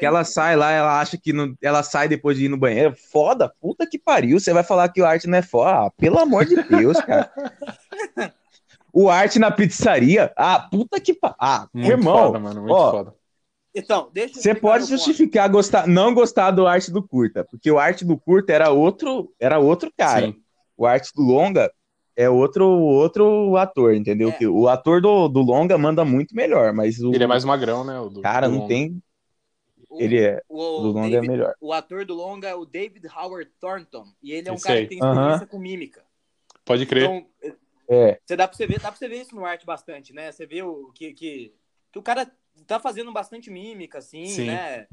Que 0.00 0.04
ela 0.04 0.24
sai 0.24 0.56
lá, 0.56 0.72
ela 0.72 1.00
acha 1.00 1.16
que 1.16 1.32
não, 1.32 1.54
ela 1.62 1.80
sai 1.84 2.08
depois 2.08 2.36
de 2.36 2.46
ir 2.46 2.48
no 2.48 2.56
banheiro. 2.56 2.92
Foda, 3.12 3.52
puta 3.60 3.86
que 3.88 4.00
pariu. 4.00 4.40
Você 4.40 4.52
vai 4.52 4.64
falar 4.64 4.88
que 4.88 5.00
o 5.00 5.06
Art 5.06 5.24
não 5.26 5.38
é 5.38 5.42
foda? 5.42 5.70
Ah, 5.86 5.90
pelo 5.96 6.18
amor 6.18 6.44
de 6.44 6.56
Deus, 6.64 7.00
cara. 7.02 7.30
O 8.92 9.10
Art 9.10 9.36
na 9.36 9.50
pizzaria. 9.50 10.32
Ah, 10.34 10.58
puta 10.70 10.98
que 10.98 11.12
pariu. 11.12 11.36
Ah, 11.38 11.68
Muito 11.72 11.90
irmão. 11.90 12.28
foda, 12.28 12.38
mano. 12.40 12.60
Muito 12.62 12.72
ó, 12.74 12.90
foda. 12.90 13.14
Então, 13.78 14.10
deixa 14.12 14.38
eu 14.38 14.42
Você 14.42 14.54
pode 14.54 14.84
ponto. 14.84 14.90
justificar 14.96 15.48
gostar, 15.50 15.86
não 15.86 16.14
gostar 16.14 16.50
do 16.50 16.66
arte 16.66 16.90
do 16.90 17.06
curta, 17.06 17.44
porque 17.44 17.70
o 17.70 17.78
arte 17.78 18.04
do 18.06 18.16
curta 18.16 18.52
era 18.52 18.70
outro, 18.70 19.34
era 19.38 19.58
outro 19.58 19.92
cara. 19.94 20.28
Sim. 20.28 20.42
O 20.76 20.86
arte 20.86 21.12
do 21.14 21.20
longa 21.22 21.70
é 22.16 22.28
outro 22.30 22.66
outro 22.66 23.54
ator, 23.56 23.94
entendeu? 23.94 24.30
É. 24.30 24.32
Que 24.32 24.46
O 24.46 24.66
ator 24.66 25.02
do, 25.02 25.28
do 25.28 25.40
longa 25.40 25.76
manda 25.76 26.04
muito 26.04 26.34
melhor, 26.34 26.72
mas 26.72 26.98
o 27.00 27.14
Ele 27.14 27.24
é 27.24 27.26
mais 27.26 27.44
magrão, 27.44 27.84
né? 27.84 28.00
o 28.00 28.08
do- 28.08 28.22
cara 28.22 28.46
do 28.48 28.52
não 28.52 28.58
longa. 28.60 28.68
tem, 28.68 29.02
O- 29.90 30.00
ele 30.00 30.20
é, 30.24 30.40
o, 30.48 30.56
o 30.58 30.82
do 30.82 30.88
longa 30.92 31.10
David- 31.10 31.16
é 31.26 31.30
melhor. 31.30 31.54
o 31.60 31.72
ator 31.72 32.04
do 32.06 32.14
longa 32.14 32.48
é 32.48 32.54
o 32.54 32.64
David 32.64 33.06
Howard 33.14 33.50
Thornton. 33.60 34.06
E 34.22 34.32
ele 34.32 34.48
é 34.48 34.52
um 34.52 34.54
Esse 34.54 34.64
cara 34.64 34.78
aí. 34.78 34.84
que 34.84 34.88
tem 34.88 34.98
experiência 34.98 35.36
Aham. 35.36 35.46
com 35.46 35.58
mímica. 35.58 36.02
Pode 36.64 36.86
crer. 36.86 37.04
Então, 37.04 37.26
É, 37.88 38.18
você 38.24 38.34
dá 38.36 38.48
pra 38.48 38.56
você 38.56 38.66
ver, 38.66 38.80
dá 38.80 38.88
pra 38.90 38.96
você 38.96 39.06
ver 39.06 39.20
isso 39.20 39.36
no 39.36 39.44
arte 39.44 39.64
bastante, 39.64 40.12
né? 40.12 40.32
Você 40.32 40.44
vê 40.46 40.62
o 40.62 40.90
que, 40.92 41.12
que, 41.12 41.54
que 41.92 41.98
o 41.98 42.02
cara 42.02 42.26
tá 42.64 42.78
fazendo 42.78 43.12
bastante 43.12 43.50
mímica, 43.50 43.98
assim, 43.98 44.26
Sim. 44.26 44.46
né? 44.46 44.86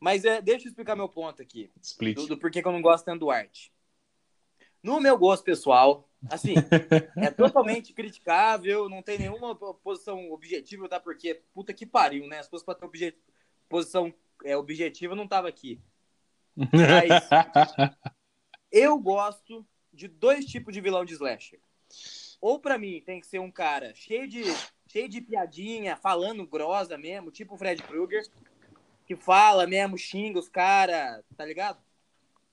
Mas 0.00 0.24
é, 0.24 0.40
deixa 0.42 0.66
eu 0.66 0.70
explicar 0.70 0.96
meu 0.96 1.08
ponto 1.08 1.40
aqui. 1.42 1.70
Split. 1.82 2.16
Do, 2.16 2.26
do 2.26 2.38
porquê 2.38 2.60
que 2.62 2.68
eu 2.68 2.72
não 2.72 2.82
gosto 2.82 3.04
tanto 3.04 3.20
do 3.20 3.30
arte. 3.30 3.72
No 4.82 5.00
meu 5.00 5.18
gosto 5.18 5.42
pessoal, 5.42 6.08
assim, 6.30 6.54
é 7.16 7.30
totalmente 7.30 7.92
criticável, 7.92 8.88
não 8.88 9.02
tem 9.02 9.18
nenhuma 9.18 9.54
posição 9.54 10.30
objetiva, 10.30 10.88
tá? 10.88 11.00
Porque, 11.00 11.42
puta 11.52 11.72
que 11.72 11.84
pariu, 11.86 12.26
né? 12.28 12.42
Se 12.42 12.50
fosse 12.50 12.64
pra 12.64 12.74
ter 12.74 12.84
obje- 12.86 13.16
posição 13.68 14.14
é, 14.44 14.56
objetiva, 14.56 15.12
eu 15.12 15.16
não 15.16 15.26
tava 15.26 15.48
aqui. 15.48 15.80
Eu 18.70 18.98
gosto 18.98 19.66
de 19.92 20.08
dois 20.08 20.44
tipos 20.44 20.74
de 20.74 20.80
vilão 20.80 21.04
de 21.04 21.14
slasher. 21.14 21.60
Ou 22.40 22.60
pra 22.60 22.78
mim 22.78 23.00
tem 23.00 23.20
que 23.20 23.26
ser 23.26 23.38
um 23.38 23.50
cara 23.50 23.94
cheio 23.94 24.28
de, 24.28 24.42
cheio 24.88 25.08
de 25.08 25.20
piadinha, 25.20 25.96
falando 25.96 26.46
grosa 26.46 26.96
mesmo, 26.96 27.30
tipo 27.30 27.54
o 27.54 27.58
Fred 27.58 27.82
Krueger, 27.82 28.24
que 29.06 29.16
fala 29.16 29.66
mesmo, 29.66 29.98
xinga 29.98 30.38
os 30.38 30.48
caras, 30.48 31.22
tá 31.36 31.44
ligado? 31.44 31.78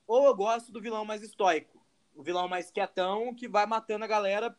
Ou 0.07 0.25
eu 0.25 0.35
gosto 0.35 0.71
do 0.71 0.81
vilão 0.81 1.05
mais 1.05 1.23
estoico, 1.23 1.81
o 2.15 2.23
vilão 2.23 2.47
mais 2.47 2.69
quietão 2.69 3.33
que 3.33 3.47
vai 3.47 3.65
matando 3.65 4.05
a 4.05 4.07
galera 4.07 4.55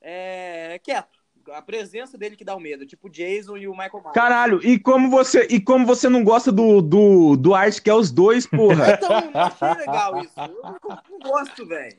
é, 0.00 0.78
quieto. 0.82 1.22
A 1.50 1.60
presença 1.60 2.16
dele 2.16 2.36
que 2.36 2.44
dá 2.44 2.54
o 2.54 2.60
medo, 2.60 2.86
tipo 2.86 3.06
o 3.06 3.10
Jason 3.10 3.58
e 3.58 3.68
o 3.68 3.72
Michael 3.72 4.00
Myers. 4.00 4.14
caralho, 4.14 4.66
e 4.66 4.78
como 4.78 5.10
você 5.10 5.46
e 5.50 5.60
como 5.60 5.84
você 5.84 6.08
não 6.08 6.24
gosta 6.24 6.50
do 6.50 6.80
do, 6.80 7.36
do 7.36 7.54
arte 7.54 7.82
que 7.82 7.90
é 7.90 7.94
os 7.94 8.10
dois, 8.10 8.46
porra? 8.46 8.94
Então, 8.94 9.30
não 9.30 9.40
achei 9.42 9.74
legal 9.74 10.22
isso. 10.22 10.32
Eu 10.40 10.62
não, 10.62 10.78
não 11.10 11.18
gosto, 11.18 11.66
velho. 11.66 11.98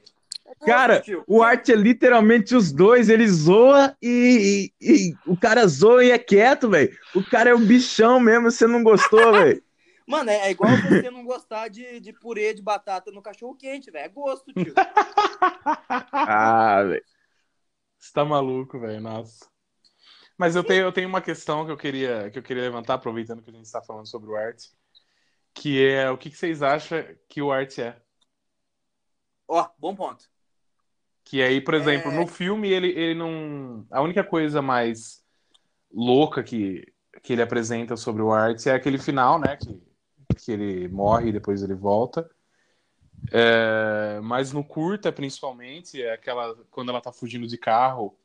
Cara, 0.64 1.04
o 1.28 1.44
arte 1.44 1.72
é 1.72 1.76
literalmente 1.76 2.56
os 2.56 2.72
dois, 2.72 3.10
ele 3.10 3.28
zoa 3.28 3.96
e, 4.02 4.72
e- 4.82 5.12
e 5.12 5.16
o 5.28 5.38
cara 5.38 5.68
zoa 5.68 6.04
e 6.04 6.12
é 6.12 6.18
quieto, 6.18 6.70
velho. 6.70 6.96
O 7.14 7.24
cara 7.24 7.52
é 7.52 7.56
um 7.56 7.66
bichão 7.66 8.20
mesmo, 8.20 8.50
você 8.50 8.66
não 8.66 8.84
gostou, 8.84 9.32
velho. 9.34 9.62
Mano, 10.08 10.30
é, 10.30 10.48
é 10.48 10.52
igual 10.52 10.70
você 10.70 11.10
não 11.10 11.26
gostar 11.26 11.68
de, 11.68 12.00
de 12.00 12.14
purê 12.14 12.54
de 12.54 12.62
batata 12.62 13.12
no 13.12 13.22
cachorro 13.22 13.56
quente, 13.56 13.90
velho. 13.90 14.06
É 14.06 14.10
gosto, 14.10 14.54
tio. 14.54 14.74
Ah, 16.14 16.84
velho. 16.84 17.04
Você 17.98 18.12
tá 18.14 18.24
maluco, 18.24 18.80
velho, 18.80 19.02
nossa. 19.02 19.48
Mas 20.38 20.56
eu 20.56 20.64
tenho, 20.64 20.84
eu 20.84 20.92
tenho 20.92 21.08
uma 21.08 21.22
questão 21.22 21.66
que 21.66 21.72
eu 21.72 21.78
queria, 21.78 22.30
que 22.30 22.38
eu 22.38 22.44
queria 22.44 22.64
levantar, 22.64 22.96
aproveitando 22.96 23.42
que 23.42 23.50
a 23.50 23.54
gente 23.54 23.66
está 23.66 23.82
falando 23.82 24.08
sobre 24.08 24.30
o 24.30 24.36
arte, 24.36 24.70
que 25.54 25.84
é 25.88 26.10
o 26.12 26.18
que, 26.18 26.30
que 26.30 26.38
vocês 26.38 26.62
acham 26.62 27.04
que 27.30 27.42
o 27.42 27.52
arte 27.52 27.82
é? 27.82 28.02
Ó, 29.48 29.70
bom 29.78 29.96
ponto. 29.96 30.26
Que 31.26 31.42
aí, 31.42 31.60
por 31.60 31.74
exemplo, 31.74 32.12
É. 32.12 32.16
no 32.16 32.28
filme 32.28 32.70
ele, 32.70 32.90
ele 32.90 33.16
não. 33.16 33.86
A 33.90 34.02
única 34.02 34.24
coisa 34.24 34.62
mais 34.62 35.24
louca 35.92 36.44
que, 36.44 36.86
que 37.24 37.34
ele 37.34 37.42
apresenta 37.42 37.98
sobre 37.98 38.22
o 38.22 38.32
Art 38.32 38.64
é 38.68 38.74
aquele 38.74 39.00
final, 39.00 39.40
né? 39.40 39.58
Que, 39.58 39.82
que 40.38 40.52
ele 40.52 40.88
morre 40.88 41.30
e 41.30 41.34
depois 41.34 41.64
ele 41.64 41.74
volta. 41.74 42.30
É, 43.32 44.20
mas 44.22 44.54
no 44.54 44.64
curta, 44.64 45.12
principalmente, 45.12 46.00
é 46.02 46.14
aquela. 46.14 46.56
Quando 46.70 46.90
ela 46.90 47.02
tá 47.02 47.12
fugindo 47.12 47.48
de 47.48 47.58
carro 47.58 48.16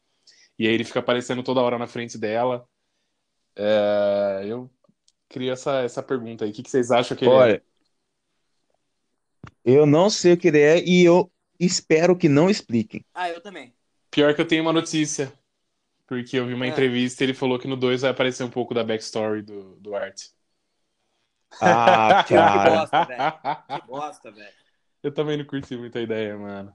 e 0.58 0.68
aí 0.68 0.74
ele 0.74 0.84
fica 0.84 0.98
aparecendo 1.00 1.42
toda 1.42 1.62
hora 1.62 1.78
na 1.78 1.86
frente 1.86 2.18
dela. 2.18 2.68
É, 3.56 4.42
eu 4.44 4.70
queria 5.26 5.52
essa, 5.52 5.80
essa 5.80 6.02
pergunta 6.02 6.44
aí. 6.44 6.50
O 6.50 6.52
que, 6.54 6.62
que 6.62 6.70
vocês 6.70 6.90
acham 6.90 7.16
que 7.16 7.24
ele 7.24 7.32
é? 7.32 7.36
Olha, 7.36 7.62
eu 9.64 9.86
não 9.86 10.10
sei 10.10 10.34
o 10.34 10.36
que 10.36 10.48
ele 10.48 10.60
é 10.60 10.84
e 10.84 11.02
eu 11.02 11.30
espero 11.60 12.16
que 12.16 12.28
não 12.28 12.48
expliquem. 12.50 13.04
Ah, 13.14 13.28
eu 13.30 13.40
também. 13.40 13.72
Pior 14.10 14.34
que 14.34 14.40
eu 14.40 14.46
tenho 14.48 14.62
uma 14.62 14.72
notícia. 14.72 15.32
Porque 16.06 16.36
eu 16.36 16.46
vi 16.46 16.54
uma 16.54 16.64
Ah. 16.64 16.68
entrevista 16.68 17.22
e 17.22 17.26
ele 17.26 17.34
falou 17.34 17.58
que 17.58 17.68
no 17.68 17.76
2 17.76 18.00
vai 18.02 18.10
aparecer 18.10 18.42
um 18.42 18.50
pouco 18.50 18.74
da 18.74 18.82
backstory 18.82 19.42
do, 19.42 19.76
do 19.76 19.94
Art. 19.94 20.22
Ah, 21.60 22.24
Que 22.26 22.34
cara. 22.34 22.70
bosta, 22.80 23.04
velho. 23.04 23.32
Que 23.80 23.86
bosta, 23.86 24.30
velho. 24.32 24.54
eu 25.02 25.12
também 25.12 25.36
não 25.36 25.44
curti 25.44 25.76
muita 25.76 26.00
ideia, 26.00 26.36
mano. 26.36 26.74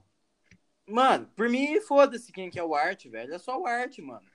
Mano, 0.88 1.26
por 1.34 1.48
mim, 1.48 1.80
foda-se 1.80 2.30
quem 2.32 2.48
que 2.48 2.58
é 2.58 2.64
o 2.64 2.74
Art, 2.74 3.06
velho. 3.06 3.34
É 3.34 3.38
só 3.38 3.60
o 3.60 3.66
Art, 3.66 3.98
mano. 3.98 4.26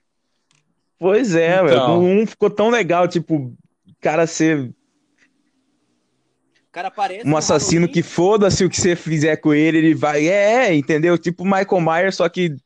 Pois 0.98 1.34
é, 1.34 1.56
Então. 1.56 1.66
velho. 1.66 2.22
Um 2.22 2.26
ficou 2.26 2.50
tão 2.50 2.70
legal, 2.70 3.08
tipo, 3.08 3.34
o 3.36 3.56
cara 4.00 4.26
ser 4.26 4.58
O 4.68 4.74
cara 6.72 6.88
aparece 6.88 7.26
um 7.26 7.30
no 7.30 7.36
assassino 7.36 7.88
que 7.88 8.02
foda-se 8.02 8.64
o 8.64 8.70
que 8.70 8.80
você 8.80 8.96
fizer 8.96 9.36
com 9.36 9.52
ele, 9.54 9.78
ele 9.78 9.94
vai. 9.94 10.26
É, 10.26 10.68
é, 10.68 10.74
entendeu? 10.74 11.18
Tipo 11.18 11.44
Michael 11.44 11.80
Myers, 11.80 12.16
só 12.16 12.28
que 12.28 12.56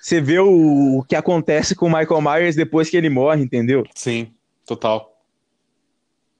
você 0.00 0.20
vê 0.20 0.38
o, 0.38 0.98
o 0.98 1.04
que 1.04 1.14
acontece 1.14 1.74
com 1.74 1.86
o 1.86 1.92
Michael 1.92 2.22
Myers 2.22 2.56
depois 2.56 2.88
que 2.88 2.96
ele 2.96 3.10
morre, 3.10 3.42
entendeu? 3.42 3.84
Sim, 3.94 4.32
total. 4.66 5.10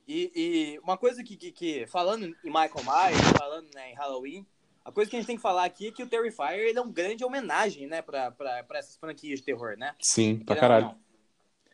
E, 0.09 0.33
e 0.35 0.79
uma 0.81 0.97
coisa 0.97 1.23
que, 1.23 1.37
que, 1.37 1.53
que- 1.53 1.87
falando 1.87 2.25
em 2.25 2.35
Michael 2.45 2.83
Myers, 2.85 3.21
falando 3.39 3.69
né, 3.75 3.93
em 3.93 3.95
Halloween, 3.95 4.47
a 4.85 4.91
coisa 4.91 5.09
que 5.09 5.17
a 5.17 5.21
gente 5.21 5.27
tem 5.27 5.37
que 5.37 5.43
falar 5.43 5.65
aqui 5.65 5.89
é 5.89 5.93
que 5.93 6.03
o 6.03 6.07
Terrifier 6.09 6.59
ele 6.59 6.79
é 6.79 6.83
um 6.83 6.91
grande 6.91 7.25
homenagem, 7.25 7.87
né, 7.87 8.03
pra, 8.03 8.31
pra, 8.31 8.65
pra 8.65 8.79
essas 8.79 8.97
franquias 8.97 9.39
de 9.39 9.45
terror, 9.45 9.77
né? 9.77 9.95
Sim, 10.01 10.39
pra 10.39 10.55
ou 10.57 10.61
caralho. 10.61 10.87
não. 10.87 11.10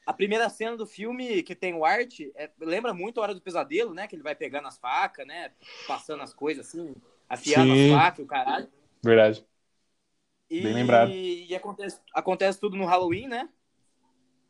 A 0.06 0.12
primeira 0.12 0.48
cena 0.48 0.76
do 0.76 0.86
filme 0.86 1.42
que 1.42 1.56
tem 1.56 1.74
o 1.74 1.84
Art 1.84 2.20
é- 2.36 2.50
lembra 2.60 2.94
muito 2.94 3.18
a 3.18 3.24
Hora 3.24 3.34
do 3.34 3.40
Pesadelo, 3.42 3.92
né? 3.92 4.06
Que 4.06 4.14
ele 4.14 4.22
vai 4.22 4.36
pegando 4.36 4.68
as 4.68 4.78
facas, 4.78 5.26
né? 5.26 5.50
Passando 5.88 6.22
as 6.22 6.32
coisas 6.32 6.68
assim, 6.68 6.94
afiando 7.28 7.74
Sim. 7.74 7.92
as 7.92 8.00
facas, 8.00 8.24
o 8.24 8.28
caralho. 8.28 8.68
Verdade. 9.02 9.44
E, 10.48 10.60
Bem 10.60 10.74
lembrado. 10.74 11.10
E 11.10 11.52
acontece, 11.56 12.00
acontece 12.14 12.60
tudo 12.60 12.76
no 12.76 12.86
Halloween, 12.86 13.26
né? 13.26 13.48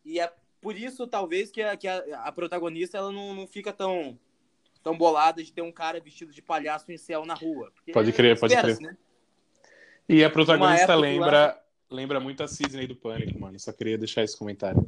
E 0.05 0.21
é 0.21 0.31
por 0.61 0.77
isso, 0.77 1.07
talvez, 1.07 1.51
que 1.51 1.63
a, 1.63 1.75
que 1.75 1.89
a, 1.89 2.23
a 2.25 2.33
protagonista 2.33 2.99
ela 2.99 3.11
não, 3.11 3.35
não 3.35 3.47
fica 3.47 3.73
tão, 3.73 4.19
tão 4.83 4.97
bolada 4.97 5.43
de 5.43 5.51
ter 5.51 5.63
um 5.63 5.73
cara 5.73 5.99
vestido 6.01 6.33
de 6.33 6.43
palhaço 6.43 6.93
em 6.93 6.99
céu 6.99 7.25
na 7.25 7.35
rua. 7.35 7.73
Pode 7.95 8.13
crer, 8.13 8.39
pode 8.39 8.55
crer. 8.55 8.79
Né? 8.79 8.97
E 10.07 10.23
a 10.23 10.29
protagonista 10.29 10.95
lembra, 10.95 11.59
lembra 11.91 12.21
muito 12.21 12.43
a 12.43 12.49
Sidney 12.49 12.87
do 12.87 12.95
Pânico, 12.95 13.41
mano. 13.41 13.59
Só 13.59 13.73
queria 13.73 13.97
deixar 13.97 14.23
esse 14.23 14.37
comentário. 14.37 14.85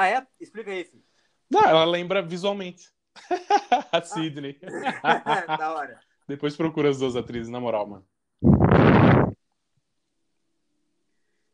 Ah, 0.00 0.06
é? 0.06 0.24
Explica 0.38 0.70
aí, 0.70 0.84
filho. 0.84 1.02
Não, 1.50 1.60
ela 1.60 1.84
lembra 1.84 2.22
visualmente. 2.22 2.88
a 3.90 4.00
Sidney. 4.00 4.56
da 5.58 5.74
hora. 5.74 6.00
Depois 6.28 6.56
procura 6.56 6.88
as 6.88 7.00
duas 7.00 7.16
atrizes, 7.16 7.50
na 7.50 7.58
moral, 7.58 7.84
mano. 7.84 8.06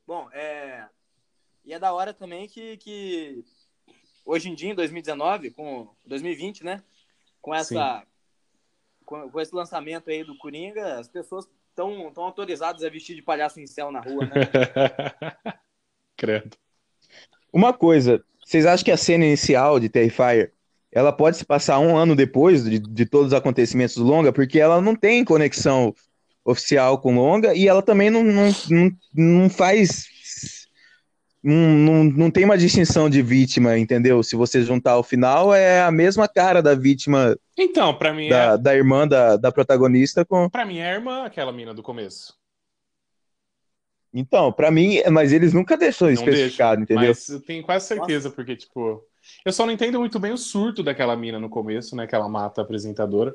Bom, 0.07 0.29
é... 0.33 0.87
E 1.65 1.73
é 1.73 1.79
da 1.79 1.95
hora 1.95 2.13
também 2.13 2.47
que, 2.47 2.77
que 2.77 3.43
hoje 4.27 4.51
em 4.51 4.55
dia, 4.55 4.73
em 4.73 4.75
2019, 4.75 5.51
com 5.53 5.97
2020, 6.05 6.65
né? 6.65 6.85
Com 7.41 7.55
essa... 7.55 8.07
Com, 9.07 9.31
com 9.31 9.41
esse 9.41 9.55
lançamento 9.55 10.11
aí 10.11 10.23
do 10.23 10.37
Coringa, 10.37 10.99
as 10.99 11.09
pessoas 11.09 11.49
estão 11.71 12.13
tão 12.13 12.25
autorizadas 12.25 12.85
a 12.85 12.91
vestir 12.91 13.17
de 13.17 13.23
palhaço 13.23 13.59
em 13.59 13.67
céu 13.67 13.91
na 13.91 14.01
rua, 14.01 14.27
né? 14.27 14.35
Credo. 16.15 16.59
Uma 17.51 17.73
coisa, 17.73 18.23
vocês 18.55 18.67
acham 18.67 18.85
que 18.85 18.93
a 18.93 18.97
cena 18.97 19.25
inicial 19.25 19.81
de 19.81 19.89
Terrifier, 19.89 20.53
ela 20.93 21.13
pode 21.13 21.37
se 21.37 21.45
passar 21.45 21.81
um 21.81 21.97
ano 21.97 22.15
depois 22.15 22.63
de, 22.63 22.79
de 22.79 23.05
todos 23.05 23.29
os 23.29 23.33
acontecimentos 23.33 23.97
do 23.97 24.05
longa, 24.05 24.33
porque 24.33 24.61
ela 24.61 24.81
não 24.81 24.95
tem 24.95 25.25
conexão 25.25 25.93
oficial 26.45 26.99
com 26.99 27.17
longa 27.17 27.53
e 27.53 27.67
ela 27.67 27.83
também 27.83 28.11
não, 28.11 28.23
não, 28.23 28.55
não, 28.71 28.91
não 29.13 29.51
faz. 29.51 30.07
Não, 31.43 31.55
não, 31.55 32.05
não 32.05 32.31
tem 32.31 32.45
uma 32.45 32.57
distinção 32.57 33.11
de 33.11 33.21
vítima, 33.21 33.77
entendeu? 33.77 34.23
Se 34.23 34.37
você 34.37 34.63
juntar 34.63 34.93
ao 34.93 35.03
final, 35.03 35.53
é 35.53 35.83
a 35.83 35.91
mesma 35.91 36.29
cara 36.29 36.63
da 36.63 36.75
vítima, 36.75 37.37
Então, 37.59 37.93
pra 37.93 38.15
mim, 38.15 38.29
da, 38.29 38.55
é, 38.55 38.59
da 38.59 38.75
irmã 38.75 39.07
da, 39.07 39.37
da 39.37 39.51
protagonista 39.51 40.25
com. 40.25 40.49
pra 40.49 40.65
mim 40.65 40.79
é 40.79 40.91
a 40.91 40.95
irmã, 40.95 41.25
aquela 41.25 41.53
mina 41.53 41.75
do 41.75 41.83
começo. 41.83 42.35
Então, 44.17 44.53
pra 44.53 44.71
mim, 44.71 45.03
mas 45.11 45.33
eles 45.33 45.53
nunca 45.53 45.77
deixou 45.77 46.07
Não 46.07 46.15
especificado, 46.15 46.77
deixa, 46.77 46.93
entendeu? 46.93 47.09
Mas 47.09 47.29
eu 47.29 47.41
tenho 47.41 47.65
quase 47.65 47.89
certeza, 47.89 48.31
porque, 48.31 48.55
tipo. 48.55 49.05
Eu 49.45 49.53
só 49.53 49.67
não 49.67 49.73
entendo 49.73 49.99
muito 49.99 50.21
bem 50.21 50.33
o 50.33 50.39
surto 50.39 50.83
daquela 50.83 51.17
mina 51.17 51.41
no 51.41 51.49
começo, 51.49 51.97
né? 51.97 52.07
Que 52.07 52.15
ela 52.15 52.29
mata 52.29 52.61
a 52.61 52.65
apresentadora. 52.65 53.35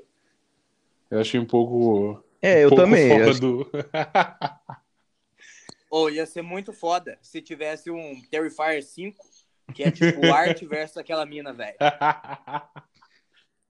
Eu 1.12 1.20
achei 1.20 1.40
um 1.40 1.46
pouco. 1.46 2.24
É, 2.42 2.64
eu 2.64 2.68
um 2.68 2.70
pouco 2.70 2.84
também. 2.84 3.10
fora 3.10 3.30
acho- 3.30 3.42
do. 3.42 3.70
Ou 5.92 6.10
ia 6.10 6.26
ser 6.26 6.44
muito 6.44 6.72
foda 6.72 7.18
se 7.22 7.42
tivesse 7.42 7.90
um 7.90 8.22
Terrifier 8.30 8.84
5, 8.84 9.26
que 9.74 9.84
é 9.84 9.92
tipo 9.92 10.26
o 10.26 10.30
Art 10.34 10.62
versus 10.64 10.98
aquela 10.98 11.26
mina, 11.26 11.52
velho. 11.52 11.76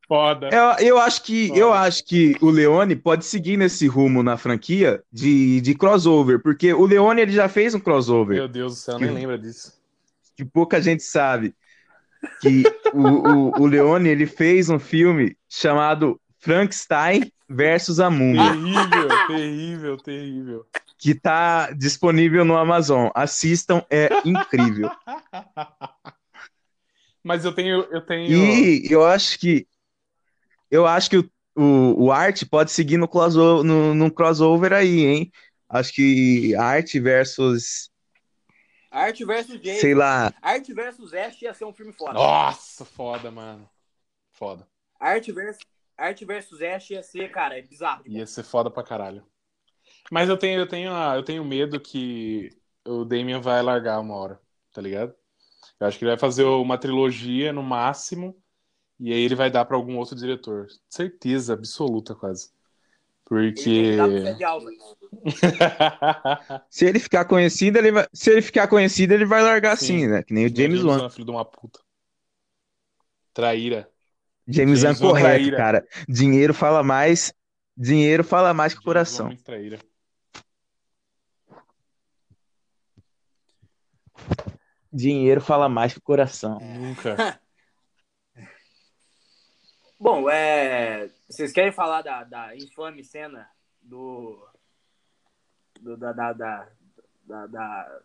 Foda. 0.10 0.50
Eu, 0.52 0.88
eu 0.88 0.98
acho 0.98 1.22
que 1.24 1.50
Foda. 1.50 1.60
eu 1.60 1.72
acho 1.74 2.04
que 2.04 2.36
o 2.42 2.50
Leone 2.50 2.96
pode 2.96 3.24
seguir 3.26 3.58
nesse 3.58 3.86
rumo 3.88 4.24
na 4.24 4.38
franquia 4.38 5.04
de, 5.14 5.62
de 5.62 5.76
crossover, 5.76 6.42
porque 6.42 6.74
o 6.74 6.84
Leone 6.86 7.22
ele 7.22 7.32
já 7.32 7.48
fez 7.48 7.76
um 7.76 7.80
crossover 7.80 8.38
Meu 8.38 8.48
Deus 8.48 8.74
do 8.74 8.80
céu, 8.80 8.96
eu 8.96 9.00
nem 9.02 9.12
lembro 9.12 9.38
disso. 9.38 9.72
que 10.36 10.44
pouca 10.44 10.82
gente 10.82 11.04
sabe. 11.04 11.54
Que 12.42 12.64
o, 12.94 13.02
o, 13.08 13.62
o 13.62 13.66
Leone 13.68 14.10
ele 14.10 14.26
fez 14.26 14.68
um 14.70 14.80
filme 14.80 15.38
chamado 15.48 16.20
Frankenstein 16.40 17.32
versus 17.48 18.00
a 18.00 18.10
Múmia, 18.10 18.52
Terrível, 18.52 19.28
terrível, 19.28 19.98
terrível. 19.98 20.66
que 20.98 21.14
tá 21.16 21.72
disponível 21.72 22.44
no 22.44 22.58
Amazon. 22.58 23.10
Assistam, 23.16 23.84
é 23.92 24.10
incrível. 24.26 24.90
Mas 27.24 27.46
eu 27.46 27.52
tenho. 27.54 27.86
Eu 27.92 28.02
tenho. 28.02 28.30
E 28.32 28.88
eu 28.92 29.06
acho 29.06 29.38
que 29.40 29.66
eu 30.72 30.86
acho 30.86 31.10
que 31.10 31.18
o, 31.18 31.30
o, 31.56 32.06
o 32.06 32.12
Art 32.12 32.44
pode 32.50 32.72
seguir 32.72 32.98
no 32.98 33.08
crossover, 33.08 33.64
no, 33.64 33.94
no 33.94 34.12
crossover 34.12 34.74
aí, 34.74 35.06
hein? 35.06 35.32
Acho 35.68 35.94
que 35.94 36.56
Art 36.56 36.92
versus, 36.96 37.92
Art 38.92 39.20
versus 39.20 39.60
Jason. 39.62 39.80
sei 39.82 39.94
lá, 39.94 40.34
Art 40.42 40.68
versus 40.70 41.14
Ash 41.14 41.42
ia 41.42 41.54
ser 41.54 41.66
um 41.66 41.74
filme 41.74 41.94
foda. 41.94 42.14
Nossa, 42.14 42.86
foda, 42.86 43.30
mano. 43.30 43.70
Foda. 44.34 44.68
Art 45.00 45.28
versus, 45.28 45.64
Art 45.98 46.20
versus 46.26 46.62
Ash 46.62 46.90
ia 46.92 47.04
ser, 47.04 47.32
cara, 47.32 47.58
é 47.58 47.62
bizarro. 47.62 48.04
Ia 48.08 48.26
ser 48.26 48.44
foda 48.44 48.72
pra 48.72 48.84
caralho. 48.84 49.24
Mas 50.12 50.30
eu 50.30 50.38
tenho, 50.38 50.60
eu 50.60 50.68
tenho, 50.68 50.94
a- 50.94 51.16
eu 51.16 51.24
tenho 51.24 51.44
medo 51.46 51.80
que 51.80 52.50
o 52.86 53.06
Damien 53.06 53.42
vai 53.42 53.62
largar 53.62 54.00
uma 54.00 54.16
hora, 54.16 54.40
tá 54.74 54.82
ligado? 54.82 55.14
Eu 55.80 55.88
acho 55.88 55.98
que 56.00 56.06
ele 56.06 56.12
vai 56.12 56.20
fazer 56.20 56.44
uma 56.44 56.78
trilogia 56.78 57.54
no 57.54 57.64
máximo 57.64 58.36
e 59.00 59.14
aí 59.14 59.22
ele 59.22 59.36
vai 59.36 59.50
dar 59.50 59.64
pra 59.64 59.78
algum 59.78 59.98
outro 59.98 60.16
diretor. 60.16 60.68
Certeza 60.90 61.54
absoluta, 61.54 62.14
quase. 62.14 62.52
Porque. 63.24 63.96
se 66.70 66.86
ele 66.86 67.00
ficar 67.00 67.26
conhecido, 67.26 67.78
ele 67.78 67.92
vai, 67.92 68.08
se 68.12 68.32
ele 68.32 68.42
ficar 68.42 68.68
conhecido, 68.68 69.14
ele 69.14 69.26
vai 69.26 69.42
largar 69.42 69.78
Sim. 69.78 69.86
assim, 69.86 70.08
né? 70.08 70.24
Que 70.24 70.34
nem 70.34 70.48
o 70.48 70.56
James 70.56 70.84
Wan. 70.84 71.04
Wan, 71.04 71.10
filho 71.10 71.26
de 71.26 71.32
uma 71.32 71.46
puta. 71.46 71.80
Traíra. 73.34 73.90
James 74.48 74.84
Wan 74.84 74.90
Wan 74.90 74.96
correto, 74.98 75.28
traíra. 75.28 75.58
cara. 75.58 75.88
Dinheiro 76.08 76.54
fala 76.54 76.84
mais, 76.84 77.34
dinheiro 77.78 78.24
fala 78.24 78.54
mais 78.54 78.74
que 78.74 78.80
o 78.80 78.82
Wan 78.82 78.86
coração. 78.86 79.28
muito 79.28 79.44
traíra. 79.44 79.80
Dinheiro 84.92 85.40
fala 85.40 85.70
mais 85.70 85.94
que 85.94 86.00
o 86.00 86.02
coração. 86.02 86.58
Nunca. 86.60 87.40
Bom, 90.10 90.28
é... 90.28 91.08
vocês 91.30 91.52
querem 91.52 91.72
falar 91.72 92.02
da, 92.02 92.24
da 92.24 92.56
infame 92.56 93.04
cena 93.04 93.48
do... 93.80 94.44
do 95.80 95.96
da, 95.96 96.12
da, 96.12 96.34
da, 96.34 96.68
da, 97.26 97.46
da- 97.46 98.02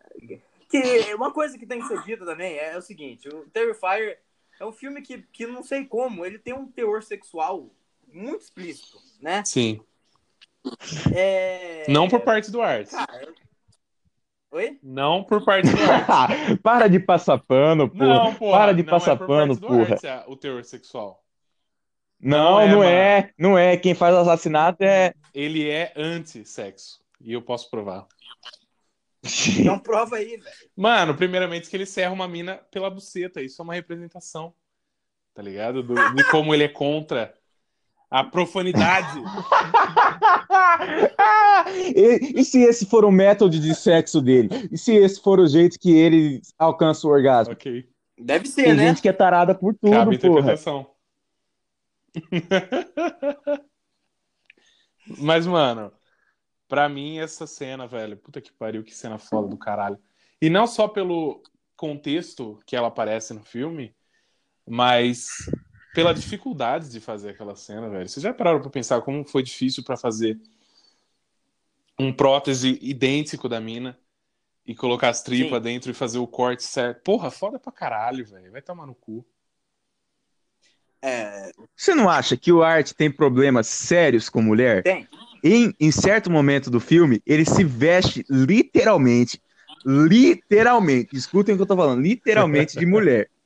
Que 0.69 1.14
uma 1.14 1.33
coisa 1.33 1.57
que 1.57 1.67
tem 1.67 1.81
que 1.81 1.88
ser 1.88 2.03
dita 2.03 2.27
também 2.27 2.59
é, 2.59 2.77
o 2.77 2.83
seguinte, 2.83 3.27
o 3.29 3.49
Terrifier 3.49 4.21
é 4.61 4.67
um 4.67 4.73
filme 4.73 5.01
que, 5.01 5.23
que 5.33 5.47
não 5.47 5.62
sei 5.62 5.87
como, 5.87 6.27
ele 6.27 6.38
tem 6.38 6.53
um 6.53 6.71
teor 6.71 7.03
sexual 7.03 7.71
muito 8.12 8.43
explícito, 8.43 8.99
né? 9.21 9.43
Sim. 9.47 9.81
É... 11.14 11.87
Não 11.88 12.07
por 12.07 12.21
parte 12.21 12.51
do 12.51 12.61
Art. 12.61 12.90
Cara, 12.90 13.35
Oi? 14.51 14.79
Não 14.83 15.25
por 15.25 15.43
parte 15.43 15.71
do 15.71 15.83
Art. 15.90 16.61
Para 16.62 16.87
de 16.87 17.01
passar 17.01 17.38
pano, 17.38 17.88
porra. 17.88 18.07
Não, 18.07 18.35
porra. 18.35 18.59
Para 18.59 18.73
de 18.75 18.83
não 18.83 18.90
passar 18.90 19.12
é 19.12 19.17
por 19.17 19.27
pano, 19.27 19.59
parte 19.59 19.61
do 19.61 19.67
porra. 19.67 19.95
Art, 19.95 20.05
é 20.05 20.25
o 20.29 20.37
teor 20.37 20.62
sexual. 20.64 21.23
Não, 22.24 22.60
Não 22.60 22.68
não 22.76 22.84
é, 22.84 23.18
é, 23.18 23.30
não 23.38 23.58
é. 23.58 23.76
Quem 23.76 23.94
faz 23.94 24.14
assassinato 24.14 24.82
é. 24.82 25.12
Ele 25.34 25.68
é 25.68 25.92
anti-sexo. 25.94 27.00
E 27.20 27.32
eu 27.32 27.42
posso 27.42 27.70
provar. 27.70 28.06
Então 29.58 29.78
prova 29.78 30.16
aí, 30.16 30.37
velho. 30.37 30.56
Mano, 30.76 31.14
primeiramente 31.14 31.68
que 31.68 31.76
ele 31.76 31.87
serra 31.87 32.12
uma 32.12 32.26
mina 32.26 32.56
pela 32.70 32.88
buceta. 32.90 33.42
Isso 33.42 33.60
é 33.60 33.64
uma 33.64 33.74
representação. 33.74 34.54
Tá 35.34 35.42
ligado? 35.42 35.82
Do- 35.82 36.14
de 36.14 36.24
como 36.30 36.54
ele 36.54 36.64
é 36.64 36.68
contra 36.68 37.34
a 38.10 38.24
profanidade. 38.24 39.18
e, 41.94 42.40
e 42.40 42.44
se 42.44 42.62
esse 42.62 42.87
for 42.87 43.04
o 43.04 43.10
método 43.10 43.58
de 43.58 43.74
sexo 43.74 44.20
dele? 44.20 44.48
E 44.70 44.78
se 44.78 44.94
esse 44.94 45.20
for 45.20 45.40
o 45.40 45.46
jeito 45.46 45.78
que 45.78 45.92
ele 45.96 46.40
alcança 46.58 47.06
o 47.06 47.10
orgasmo? 47.10 47.52
ok. 47.52 47.87
Deve 48.16 48.46
ser, 48.46 48.64
Tem 48.64 48.74
né? 48.74 48.88
gente 48.88 49.02
que 49.02 49.08
é 49.08 49.12
tarada 49.12 49.56
por 49.56 49.74
tudo, 49.74 49.90
Cabe 49.90 50.16
porra. 50.18 50.38
interpretação. 50.38 50.87
Mas, 55.18 55.46
mano, 55.46 55.92
pra 56.66 56.88
mim 56.88 57.18
essa 57.18 57.46
cena, 57.46 57.87
velho, 57.87 58.16
puta 58.16 58.40
que 58.40 58.53
pariu, 58.53 58.83
que 58.83 58.94
cena 58.94 59.18
foda 59.18 59.48
do 59.48 59.57
caralho. 59.57 59.98
E 60.40 60.48
não 60.48 60.66
só 60.66 60.88
pelo 60.88 61.42
contexto 61.77 62.59
que 62.66 62.74
ela 62.77 62.88
aparece 62.88 63.35
no 63.35 63.42
filme, 63.42 63.94
mas 64.66 65.29
pela 65.94 66.14
dificuldade 66.14 66.88
de 66.90 67.00
fazer 67.00 67.31
aquela 67.31 67.55
cena, 67.55 67.88
velho. 67.88 68.09
Vocês 68.09 68.22
já 68.22 68.33
pararam 68.33 68.61
pra 68.61 68.70
pensar 68.70 69.00
como 69.03 69.24
foi 69.24 69.42
difícil 69.42 69.85
pra 69.85 69.96
fazer 69.96 70.40
um 71.98 72.12
prótese 72.12 72.79
idêntico 72.83 73.48
da 73.48 73.61
mina 73.61 73.98
e 74.66 74.74
colocar 74.74 75.11
as 75.11 75.22
tripas 75.22 75.59
Sim. 75.59 75.62
dentro 75.62 75.90
e 75.90 75.94
fazer 75.94 76.18
o 76.18 76.27
corte 76.27 76.64
certo? 76.64 77.03
Porra, 77.03 77.31
foda 77.31 77.59
pra 77.59 77.70
caralho, 77.70 78.24
velho. 78.24 78.50
Vai 78.50 78.62
tomar 78.62 78.87
no 78.87 78.94
cu. 78.94 79.24
É, 81.07 81.53
Você 81.77 81.95
não 81.95 82.09
acha 82.09 82.35
que 82.37 82.51
o 82.51 82.62
Art 82.62 82.93
tem 82.93 83.11
problemas 83.11 83.67
sérios 83.67 84.29
com 84.31 84.40
mulher? 84.40 84.83
tem. 84.83 85.07
Em, 85.43 85.75
em 85.79 85.90
certo 85.93 86.31
momento 86.31 86.71
do 86.71 86.81
filme, 86.81 87.21
ele 87.27 87.45
se 87.45 87.62
veste 87.62 88.25
literalmente, 88.31 89.38
literalmente, 89.85 91.14
escutem 91.14 91.55
o 91.55 91.59
que 91.59 91.62
eu 91.62 91.67
tô 91.67 91.77
falando, 91.77 92.01
literalmente 92.01 92.79
de 92.79 92.87
mulher. 92.87 93.29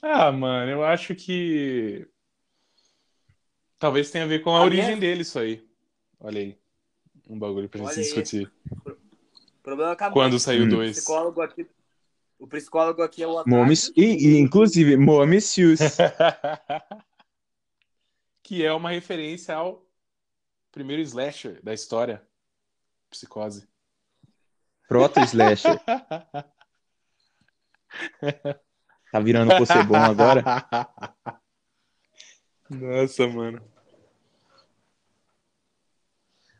Ah, 0.00 0.30
mano, 0.30 0.70
eu 0.70 0.84
acho 0.84 1.12
que 1.12 2.06
talvez 3.80 4.08
tenha 4.12 4.22
a 4.22 4.28
ver 4.28 4.42
com 4.42 4.50
a 4.54 4.60
A 4.60 4.62
origem 4.62 4.84
minha- 4.86 4.96
dele 5.00 5.22
isso 5.22 5.36
aí. 5.40 5.60
Olha 6.20 6.38
aí, 6.40 6.56
um 7.28 7.36
bagulho 7.36 7.68
pra 7.68 7.80
gente 7.80 7.88
Olha 7.88 7.96
aí. 7.98 8.02
discutir. 8.04 8.50
O 8.86 9.62
problema 9.62 9.90
acabou. 9.92 10.22
Quando 10.22 10.38
saiu 10.38 10.62
Hum. 10.62 10.66
O 10.66 10.70
dois. 10.70 10.96
psicólogo 10.96 11.42
aqui, 11.42 11.66
o 12.38 12.46
psicólogo 12.46 13.02
aqui 13.02 13.22
é 13.22 13.26
o 13.26 13.30
Otávio. 13.30 13.52
Momis, 13.52 13.92
e, 13.96 14.04
e, 14.04 14.38
inclusive, 14.38 14.96
Momisius. 14.96 15.80
que 18.42 18.64
é 18.64 18.72
uma 18.72 18.90
referência 18.90 19.54
ao 19.54 19.86
primeiro 20.70 21.02
slasher 21.02 21.62
da 21.62 21.74
história, 21.74 22.26
Psicose. 23.10 23.68
Proto 24.86 25.20
Slasher. 25.20 25.78
Tá 29.10 29.20
virando 29.20 29.50
bom 29.86 29.96
agora? 29.96 30.44
Nossa, 32.68 33.26
mano. 33.26 33.62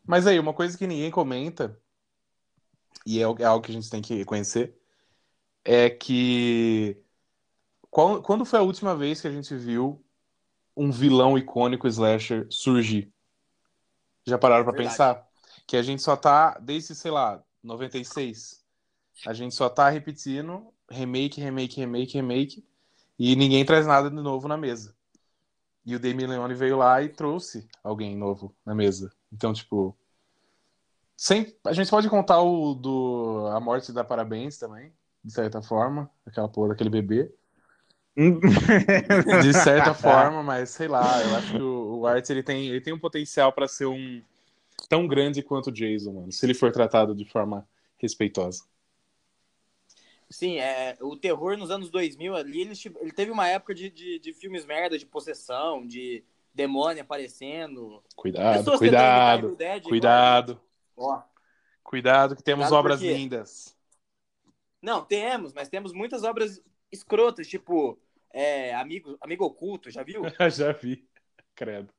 Mas 0.06 0.26
aí, 0.26 0.38
uma 0.38 0.54
coisa 0.54 0.76
que 0.78 0.86
ninguém 0.86 1.10
comenta, 1.10 1.78
e 3.04 3.20
é 3.20 3.24
algo 3.24 3.42
é 3.42 3.44
algo 3.44 3.62
que 3.62 3.70
a 3.70 3.74
gente 3.74 3.90
tem 3.90 4.00
que 4.00 4.14
reconhecer, 4.14 4.77
é 5.70 5.90
que 5.90 6.96
qual- 7.90 8.22
quando 8.22 8.46
foi 8.46 8.58
a 8.58 8.62
última 8.62 8.96
vez 8.96 9.20
que 9.20 9.28
a 9.28 9.30
gente 9.30 9.54
viu 9.54 10.02
um 10.74 10.90
vilão 10.90 11.36
icônico 11.36 11.86
slasher 11.86 12.46
surgir? 12.48 13.12
Já 14.26 14.38
pararam 14.38 14.64
pra 14.64 14.72
Verdade. 14.72 14.90
pensar? 14.90 15.28
Que 15.66 15.76
a 15.76 15.82
gente 15.82 16.00
só 16.00 16.16
tá, 16.16 16.58
desde, 16.58 16.94
sei 16.94 17.10
lá, 17.10 17.44
96, 17.62 18.64
a 19.26 19.34
gente 19.34 19.54
só 19.54 19.68
tá 19.68 19.90
repetindo 19.90 20.72
remake, 20.90 21.38
remake, 21.38 21.76
remake, 21.76 22.14
remake, 22.14 22.64
e 23.18 23.36
ninguém 23.36 23.62
traz 23.62 23.86
nada 23.86 24.08
de 24.08 24.16
novo 24.16 24.48
na 24.48 24.56
mesa. 24.56 24.96
E 25.84 25.94
o 25.94 25.98
Demi 25.98 26.26
Leone 26.26 26.54
veio 26.54 26.78
lá 26.78 27.02
e 27.02 27.10
trouxe 27.10 27.68
alguém 27.84 28.16
novo 28.16 28.54
na 28.64 28.74
mesa. 28.74 29.12
Então, 29.30 29.52
tipo. 29.52 29.94
Sem, 31.14 31.54
a 31.66 31.74
gente 31.74 31.90
pode 31.90 32.08
contar 32.08 32.40
o 32.40 32.74
do 32.74 33.48
A 33.52 33.60
Morte 33.60 33.92
da 33.92 34.04
Parabéns 34.04 34.56
também, 34.56 34.94
de 35.24 35.32
certa 35.32 35.62
forma. 35.62 36.10
Aquela 36.26 36.48
porra 36.48 36.70
daquele 36.70 36.90
bebê. 36.90 37.32
De 39.42 39.54
certa 39.54 39.94
forma, 39.94 40.42
mas 40.42 40.70
sei 40.70 40.88
lá, 40.88 41.22
eu 41.22 41.36
acho 41.36 41.52
que 41.52 41.62
o, 41.62 41.98
o 42.00 42.06
Art 42.06 42.28
ele 42.30 42.42
tem, 42.42 42.66
ele 42.66 42.80
tem 42.80 42.92
um 42.92 42.98
potencial 42.98 43.52
pra 43.52 43.68
ser 43.68 43.86
um 43.86 44.20
tão 44.88 45.06
grande 45.06 45.40
quanto 45.42 45.68
o 45.68 45.72
Jason, 45.72 46.12
mano, 46.12 46.32
se 46.32 46.44
ele 46.44 46.54
for 46.54 46.72
tratado 46.72 47.14
de 47.14 47.24
forma 47.24 47.64
respeitosa. 47.96 48.64
Sim, 50.30 50.58
é, 50.58 50.96
o 51.00 51.16
terror 51.16 51.56
nos 51.56 51.70
anos 51.70 51.90
2000 51.90 52.34
ali, 52.34 52.60
ele, 52.62 52.74
tive- 52.74 52.98
ele 53.00 53.12
teve 53.12 53.30
uma 53.30 53.48
época 53.48 53.74
de, 53.74 53.88
de, 53.88 54.18
de 54.18 54.32
filmes 54.32 54.66
merda, 54.66 54.98
de 54.98 55.06
possessão, 55.06 55.86
de 55.86 56.22
demônio 56.52 57.02
aparecendo. 57.02 58.02
Cuidado, 58.16 58.58
Pessoas 58.58 58.78
cuidado, 58.78 59.56
Dead, 59.56 59.82
cuidado, 59.84 60.60
Ó, 60.96 61.22
cuidado 61.82 62.36
que 62.36 62.42
temos 62.42 62.66
Cuidado 62.66 62.80
obras 62.80 63.00
lindas. 63.00 63.77
Não, 64.80 65.04
temos, 65.04 65.52
mas 65.52 65.68
temos 65.68 65.92
muitas 65.92 66.22
obras 66.22 66.62
escrotas, 66.90 67.46
tipo 67.48 67.98
é, 68.32 68.74
Amigo, 68.74 69.16
Amigo 69.20 69.44
Oculto, 69.44 69.90
já 69.90 70.02
viu? 70.02 70.22
Já 70.50 70.72
vi, 70.72 71.08
credo. 71.54 71.92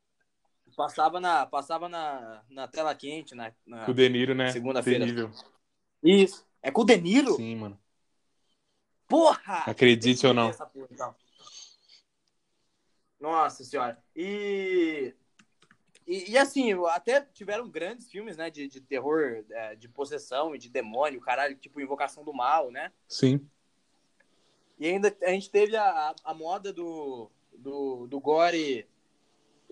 Passava 0.75 1.19
na, 1.19 1.45
passava 1.45 1.89
na, 1.89 2.43
na 2.49 2.67
tela 2.67 2.93
quente, 2.95 3.33
na, 3.35 3.51
na- 3.65 3.85
Com 3.85 3.91
o 3.91 3.93
De 3.93 4.07
Niro, 4.07 4.35
né? 4.35 4.51
Segunda-feira. 4.51 5.05
Isso. 6.01 6.47
É 6.61 6.71
com 6.71 6.81
o 6.81 6.85
De 6.85 6.95
Niro? 6.97 7.33
Sim, 7.33 7.55
mano. 7.55 7.79
Porra! 9.07 9.63
Acredite 9.65 10.25
ou 10.27 10.33
não. 10.33 10.51
porra, 10.51 10.87
então. 10.91 11.15
Nossa 13.19 13.63
senhora. 13.63 14.01
E, 14.15 15.13
e, 16.09 16.31
e 16.31 16.37
assim, 16.39 16.73
até 16.87 17.21
tiveram 17.21 17.69
grandes 17.69 18.09
filmes, 18.09 18.35
né, 18.35 18.49
de, 18.49 18.67
de 18.67 18.81
terror, 18.81 19.45
é, 19.51 19.75
de 19.75 19.87
possessão 19.87 20.55
e 20.55 20.57
de 20.57 20.67
demônio, 20.67 21.21
caralho, 21.21 21.55
tipo 21.55 21.79
Invocação 21.79 22.23
do 22.23 22.33
Mal, 22.33 22.71
né? 22.71 22.91
Sim. 23.07 23.47
E 24.79 24.87
ainda 24.87 25.15
a 25.21 25.29
gente 25.29 25.51
teve 25.51 25.75
a, 25.75 26.15
a, 26.23 26.33
moda 26.33 26.73
do, 26.73 27.29
do, 27.55 28.07
do 28.07 28.19
gore, 28.19 28.89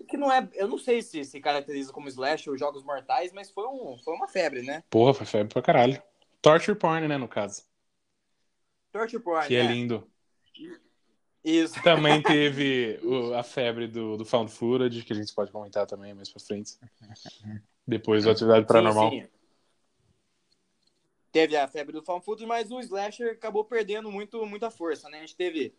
que 0.06 0.16
não 0.16 0.30
é, 0.30 0.48
eu 0.52 0.68
não 0.68 0.78
sei 0.78 1.02
se 1.02 1.24
se 1.24 1.40
caracteriza 1.40 1.92
como 1.92 2.06
slash 2.06 2.48
ou 2.48 2.56
jogos 2.56 2.84
mortais, 2.84 3.32
mas 3.32 3.50
foi, 3.50 3.66
um, 3.66 3.98
foi 3.98 4.14
uma 4.14 4.28
febre, 4.28 4.62
né? 4.62 4.84
Porra, 4.88 5.14
foi 5.14 5.26
febre 5.26 5.52
pra 5.52 5.60
caralho. 5.60 6.00
Torture 6.40 6.78
porn, 6.78 7.08
né, 7.08 7.16
no 7.18 7.26
caso. 7.26 7.64
Torture 8.92 9.20
porn, 9.20 9.48
Que 9.48 9.56
é 9.56 9.64
né? 9.64 9.72
lindo. 9.72 10.08
Isso. 11.48 11.82
Também 11.82 12.20
teve 12.22 12.98
o- 13.02 13.34
a 13.34 13.42
febre 13.42 13.86
do, 13.88 14.16
do 14.16 14.24
Found 14.24 14.50
Footage, 14.50 15.02
que 15.02 15.12
a 15.12 15.16
gente 15.16 15.34
pode 15.34 15.50
comentar 15.50 15.86
também 15.86 16.14
mais 16.14 16.28
pra 16.28 16.40
frente. 16.40 16.72
Depois 17.86 18.24
do 18.24 18.30
Atividade 18.30 18.66
Paranormal. 18.66 19.10
Sim, 19.10 19.22
sim. 19.22 19.28
Teve 21.30 21.56
a 21.56 21.68
febre 21.68 21.92
do 21.92 22.02
found 22.02 22.24
footage, 22.24 22.46
mas 22.46 22.70
o 22.70 22.80
slasher 22.80 23.32
acabou 23.32 23.64
perdendo 23.64 24.10
muito, 24.10 24.44
muita 24.46 24.70
força, 24.70 25.08
né? 25.10 25.18
A 25.18 25.20
gente 25.20 25.36
teve, 25.36 25.74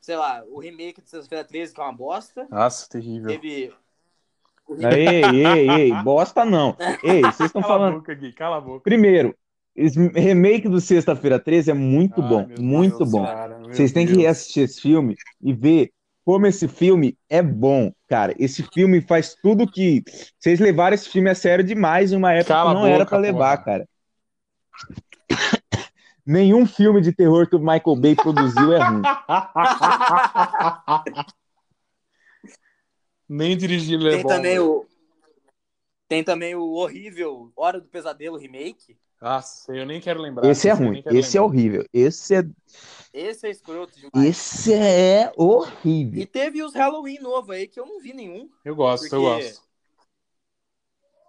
sei 0.00 0.16
lá, 0.16 0.44
o 0.48 0.60
remake 0.60 1.02
de 1.02 1.10
Sexta-feira 1.10 1.44
13, 1.44 1.74
que 1.74 1.80
é 1.80 1.84
uma 1.84 1.92
bosta. 1.92 2.48
Nossa, 2.48 2.88
terrível. 2.88 3.32
Teve 3.32 3.74
o 4.68 4.76
Ei, 4.78 4.90
ei, 5.44 5.70
ei, 5.70 5.92
bosta 5.92 6.44
não. 6.44 6.76
Ei, 7.04 7.22
vocês 7.22 7.40
estão 7.40 7.62
Cala 7.62 7.74
a 7.74 7.78
falando. 7.78 7.96
boca, 7.96 8.14
Gui, 8.14 8.32
cala 8.32 8.56
a 8.56 8.60
boca. 8.60 8.84
Primeiro, 8.84 9.36
remake 10.14 10.68
do 10.68 10.80
Sexta-feira 10.80 11.38
13 11.38 11.70
é 11.70 11.74
muito 11.74 12.20
Ai, 12.22 12.28
bom, 12.28 12.48
muito 12.58 12.98
Deus, 12.98 13.10
bom. 13.10 13.24
cara, 13.24 13.51
Vocês 13.72 13.92
têm 13.92 14.06
que 14.06 14.12
Deus. 14.12 14.24
reassistir 14.24 14.64
esse 14.64 14.80
filme 14.80 15.16
e 15.40 15.52
ver 15.52 15.90
como 16.24 16.46
esse 16.46 16.68
filme 16.68 17.16
é 17.28 17.42
bom, 17.42 17.92
cara. 18.08 18.34
Esse 18.38 18.62
filme 18.62 19.00
faz 19.00 19.34
tudo 19.42 19.70
que. 19.70 20.02
Vocês 20.38 20.60
levaram 20.60 20.94
esse 20.94 21.08
filme 21.08 21.28
a 21.30 21.34
sério 21.34 21.64
demais 21.64 22.12
em 22.12 22.16
uma 22.16 22.32
época 22.32 22.54
Cala 22.54 22.70
que 22.70 22.74
não 22.80 22.86
era 22.86 22.98
boca, 22.98 23.10
pra 23.10 23.18
levar, 23.18 23.56
porra. 23.58 23.64
cara. 23.64 23.88
Nenhum 26.24 26.64
filme 26.64 27.00
de 27.00 27.12
terror 27.12 27.48
que 27.48 27.56
o 27.56 27.58
Michael 27.58 27.96
Bay 27.96 28.14
produziu 28.14 28.72
é 28.72 28.78
ruim. 28.78 29.02
Nem 33.28 33.56
dirigir 33.56 33.98
ele 33.98 34.08
é 34.08 34.12
Tem 34.12 34.22
bom. 34.22 34.28
também 34.28 34.58
o. 34.58 34.86
Tem 36.08 36.22
também 36.22 36.54
o 36.54 36.72
horrível 36.74 37.50
Hora 37.56 37.80
do 37.80 37.88
Pesadelo 37.88 38.36
Remake. 38.36 38.96
Nossa, 39.20 39.74
eu 39.74 39.86
nem 39.86 40.00
quero 40.00 40.20
lembrar. 40.20 40.48
Esse 40.48 40.68
é 40.68 40.72
ruim, 40.72 41.02
esse 41.06 41.38
é 41.38 41.40
lembrar. 41.40 41.44
horrível, 41.44 41.84
esse 41.92 42.34
é, 42.34 42.42
Esse 43.12 43.46
é 43.46 43.50
escroto 43.50 43.92
demais. 43.98 44.28
esse 44.28 44.72
é 44.72 45.32
horrível. 45.36 46.22
E 46.22 46.26
teve 46.26 46.62
os 46.62 46.74
Halloween 46.74 47.18
novo 47.18 47.52
aí, 47.52 47.68
que 47.68 47.78
eu 47.78 47.84
não 47.84 48.00
vi 48.00 48.14
nenhum. 48.14 48.48
Eu 48.64 48.74
gosto, 48.74 49.12
eu 49.14 49.20
gosto. 49.20 49.62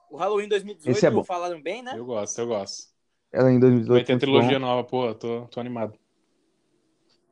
O 0.10 0.15
Halloween 0.15 0.46
Esse 0.46 0.56
é 0.56 1.12
2018 1.12 1.12
bom. 1.12 1.24
falaram 1.24 1.62
bem, 1.62 1.82
né? 1.82 1.93
Eu 1.98 2.06
gosto, 2.06 2.39
eu 2.39 2.48
gosto. 2.48 2.93
Ela 3.32 3.52
em 3.52 3.60
2018. 3.60 3.98
Vai 3.98 4.06
ter 4.06 4.19
trilogia 4.19 4.60
bom. 4.60 4.65
nova, 4.65 4.88
pô, 4.88 5.13
tô, 5.15 5.48
tô 5.48 5.60
animado. 5.60 5.98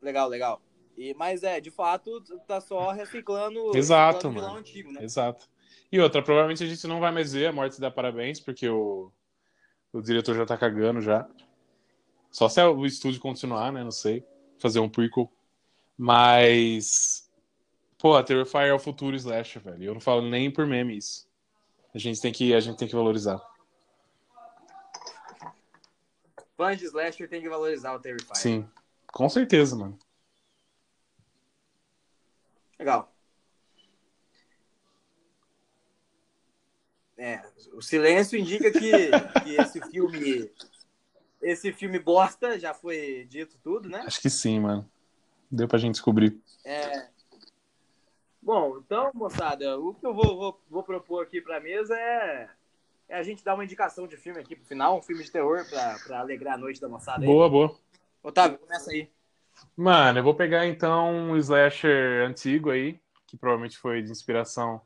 Legal, 0.02 0.28
legal. 0.28 0.62
E, 0.98 1.14
mas 1.14 1.44
é, 1.44 1.62
de 1.62 1.70
fato, 1.72 2.22
tá 2.48 2.60
só 2.60 2.92
reciclando, 2.92 3.76
Exato, 3.76 4.28
reciclando 4.28 4.48
mano. 4.48 4.60
antigo, 4.60 4.92
né? 4.92 5.04
Exato. 5.04 5.48
E 5.92 6.00
outra, 6.00 6.22
provavelmente 6.24 6.64
a 6.64 6.68
gente 6.68 6.88
não 6.88 7.00
vai 7.00 7.12
mais 7.12 7.34
ver 7.34 7.48
a 7.48 7.54
morte 7.54 7.80
da 7.80 7.92
Parabéns, 7.92 8.40
porque 8.40 8.68
o, 8.68 9.12
o 9.94 10.02
diretor 10.02 10.36
já 10.36 10.46
tá 10.46 10.58
cagando 10.58 11.02
já. 11.02 11.30
Só 12.32 12.50
se 12.50 12.62
o 12.64 12.86
estúdio 12.86 13.22
continuar, 13.22 13.72
né? 13.72 13.84
Não 13.84 13.92
sei. 13.92 14.26
Fazer 14.62 14.80
um 14.80 14.90
prequel. 14.90 15.32
Mas. 15.98 17.30
Pô, 17.98 18.16
a 18.16 18.24
Terrifier 18.24 18.68
é 18.68 18.74
o 18.74 18.80
futuro 18.80 19.16
slasher, 19.16 19.62
velho. 19.62 19.84
Eu 19.84 19.94
não 19.94 20.02
falo 20.02 20.22
nem 20.22 20.52
por 20.52 20.66
meme 20.66 20.98
isso. 20.98 21.28
A 21.94 21.98
gente 21.98 22.22
tem 22.22 22.32
que, 22.32 22.54
a 22.54 22.60
gente 22.60 22.78
tem 22.78 22.88
que 22.88 22.96
valorizar. 22.96 23.42
Fãs 26.56 26.78
de 26.78 26.86
slasher 26.86 27.28
tem 27.28 27.42
que 27.42 27.50
valorizar 27.50 27.94
o 27.94 28.00
Terrifier. 28.00 28.36
Sim. 28.36 28.70
Com 29.12 29.28
certeza, 29.28 29.76
mano. 29.76 29.98
Legal. 32.80 33.14
É, 37.18 37.44
o 37.74 37.82
silêncio 37.82 38.40
indica 38.40 38.72
que, 38.72 39.12
que 39.44 39.56
esse 39.56 39.80
filme 39.92 40.50
esse 41.42 41.72
filme 41.74 42.00
bosta 42.00 42.60
já 42.60 42.74
foi 42.74 43.26
dito 43.30 43.58
tudo, 43.64 43.90
né? 43.90 44.04
Acho 44.06 44.22
que 44.22 44.30
sim, 44.30 44.60
mano. 44.60 44.90
Deu 45.50 45.68
pra 45.68 45.80
gente 45.80 45.94
descobrir. 45.94 46.40
É... 46.64 47.08
Bom, 48.42 48.78
então, 48.78 49.12
moçada, 49.14 49.78
o 49.80 49.94
que 49.94 50.06
eu 50.06 50.14
vou, 50.14 50.38
vou, 50.38 50.62
vou 50.70 50.84
propor 50.84 51.24
aqui 51.24 51.42
pra 51.42 51.60
mesa 51.60 51.96
é, 51.96 52.50
é 53.10 53.18
a 53.18 53.24
gente 53.24 53.44
dar 53.44 53.54
uma 53.54 53.64
indicação 53.64 54.08
de 54.08 54.18
filme 54.18 54.40
aqui 54.40 54.56
pro 54.56 54.66
final, 54.66 54.98
um 54.98 55.02
filme 55.02 55.24
de 55.24 55.32
terror 55.32 55.64
pra, 55.70 56.00
pra 56.06 56.20
alegrar 56.20 56.56
a 56.56 56.58
noite 56.58 56.82
da 56.82 56.90
moçada 56.90 57.22
aí. 57.22 57.28
Boa, 57.28 57.50
boa. 57.50 57.78
Otávio, 58.24 58.58
começa 58.58 58.92
aí. 58.92 59.10
Mano, 59.76 60.20
eu 60.20 60.24
vou 60.24 60.34
pegar 60.34 60.66
então 60.66 61.14
um 61.14 61.38
slasher 61.38 62.28
antigo 62.28 62.72
aí, 62.72 63.00
que 63.28 63.38
provavelmente 63.38 63.78
foi 63.78 64.02
de 64.02 64.10
inspiração 64.10 64.82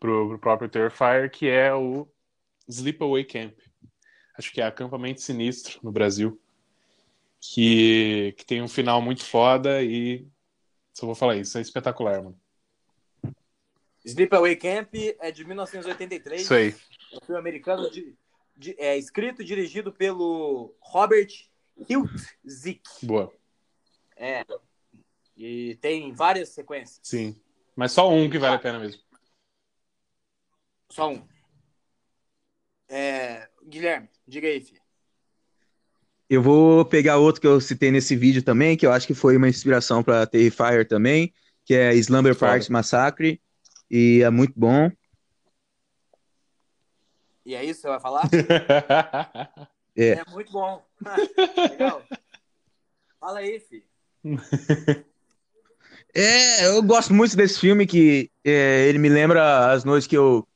pro, 0.00 0.28
pro 0.28 0.38
próprio 0.38 0.68
Terrifier, 0.68 1.30
que 1.30 1.48
é 1.48 1.72
o 1.74 2.08
Sleepaway 2.68 3.24
Camp. 3.24 3.56
Acho 4.40 4.52
que 4.52 4.60
é 4.62 4.64
acampamento 4.64 5.20
sinistro 5.20 5.78
no 5.82 5.92
Brasil. 5.92 6.40
Que, 7.38 8.34
que 8.38 8.46
tem 8.46 8.62
um 8.62 8.68
final 8.68 9.02
muito 9.02 9.22
foda 9.22 9.82
e. 9.82 10.26
Só 10.94 11.04
vou 11.04 11.14
falar 11.14 11.36
isso, 11.36 11.58
é 11.58 11.60
espetacular, 11.60 12.22
mano. 12.22 12.40
Sleepaway 14.02 14.56
Camp 14.56 14.94
é 14.94 15.30
de 15.30 15.44
1983. 15.44 16.40
Isso 16.40 16.54
aí. 16.54 16.74
É 17.12 17.16
um 17.18 17.20
filme 17.20 17.38
americano 17.38 17.90
de, 17.90 18.14
de- 18.56 18.74
é 18.78 18.96
escrito 18.96 19.42
e 19.42 19.44
dirigido 19.44 19.92
pelo 19.92 20.74
Robert 20.80 21.28
Hiltzik. 21.86 22.82
Boa. 23.02 23.30
É. 24.16 24.42
E 25.36 25.74
tem 25.82 26.14
várias 26.14 26.48
sequências. 26.48 26.98
Sim. 27.02 27.38
Mas 27.76 27.92
só 27.92 28.10
um 28.10 28.30
que 28.30 28.38
vale 28.38 28.56
a 28.56 28.58
pena 28.58 28.78
mesmo. 28.78 29.02
Só 30.88 31.10
um. 31.10 31.22
É, 32.90 33.48
Guilherme, 33.64 34.08
diga 34.26 34.48
aí, 34.48 34.60
filho. 34.60 34.80
Eu 36.28 36.42
vou 36.42 36.84
pegar 36.84 37.18
outro 37.18 37.40
que 37.40 37.46
eu 37.46 37.60
citei 37.60 37.92
nesse 37.92 38.16
vídeo 38.16 38.42
também, 38.42 38.76
que 38.76 38.84
eu 38.84 38.92
acho 38.92 39.06
que 39.06 39.14
foi 39.14 39.36
uma 39.36 39.48
inspiração 39.48 40.02
para 40.02 40.26
Terrifier 40.26 40.86
também, 40.86 41.32
que 41.64 41.72
é 41.72 41.94
Slumber. 41.94 42.36
Party 42.36 42.70
Massacre, 42.70 43.40
e 43.88 44.22
é 44.22 44.30
muito 44.30 44.52
bom. 44.56 44.90
E 47.46 47.54
é 47.54 47.64
isso 47.64 47.80
que 47.80 47.82
você 47.82 47.88
vai 47.88 48.00
falar? 48.00 48.28
É. 49.96 50.10
É 50.10 50.24
muito 50.30 50.52
bom. 50.52 50.82
Legal. 51.68 52.02
Fala 53.18 53.40
aí, 53.40 53.58
filho. 53.58 53.84
É, 56.14 56.66
eu 56.66 56.82
gosto 56.82 57.12
muito 57.12 57.36
desse 57.36 57.58
filme, 57.58 57.86
que 57.86 58.30
é, 58.44 58.86
ele 58.88 58.98
me 58.98 59.08
lembra 59.08 59.72
as 59.72 59.84
noites 59.84 60.06
que 60.06 60.16
eu 60.16 60.46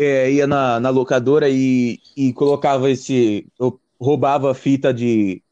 é, 0.00 0.32
ia 0.32 0.46
na, 0.46 0.80
na 0.80 0.90
locadora 0.90 1.48
e, 1.48 1.98
e 2.16 2.32
colocava 2.32 2.90
esse. 2.90 3.46
Eu 3.58 3.80
roubava 4.00 4.50
a 4.50 4.54
fita 4.54 4.92
de. 4.94 5.42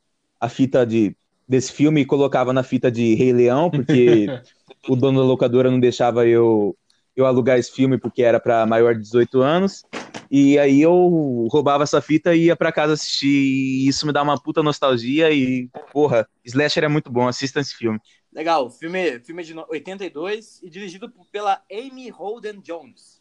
a 0.41 0.49
fita 0.49 0.87
de, 0.87 1.17
desse 1.47 1.73
filme 1.73 2.01
e 2.01 2.07
colocava 2.07 2.53
na 2.53 2.63
fita 2.63 2.91
de 2.91 3.15
Rei 3.15 3.33
Leão, 3.33 3.71
porque 3.71 4.27
o 4.89 4.97
dono 4.97 5.21
da 5.21 5.27
locadora 5.27 5.71
não 5.71 5.79
deixava 5.81 6.27
eu, 6.27 6.77
eu 7.15 7.27
alugar 7.27 7.59
esse 7.59 7.73
filme 7.73 7.99
porque 7.99 8.23
era 8.23 8.41
para 8.41 8.65
maior 8.67 8.95
de 8.95 9.03
18 9.03 9.43
anos. 9.43 9.85
E 10.31 10.59
aí 10.59 10.83
eu 10.83 11.47
roubava 11.51 11.85
essa 11.85 12.01
fita 12.01 12.35
e 12.35 12.47
ia 12.47 12.57
para 12.57 12.73
casa 12.73 12.95
assistir. 12.95 13.29
E 13.29 13.89
isso 13.89 14.07
me 14.07 14.13
dá 14.13 14.23
uma 14.23 14.41
puta 14.41 14.63
nostalgia. 14.63 15.31
E, 15.31 15.69
porra, 15.93 16.29
Slasher 16.45 16.85
é 16.85 16.89
muito 16.89 17.11
bom, 17.11 17.29
assista 17.29 17.61
esse 17.61 17.75
filme. 17.75 17.99
Legal. 18.33 18.71
Filme, 18.71 19.21
filme 19.21 19.43
de 19.43 19.55
no- 19.55 19.67
82 19.69 20.63
e 20.63 20.71
dirigido 20.71 21.13
pela 21.33 21.63
Amy 21.71 22.11
Holden 22.11 22.61
Jones. 22.61 23.18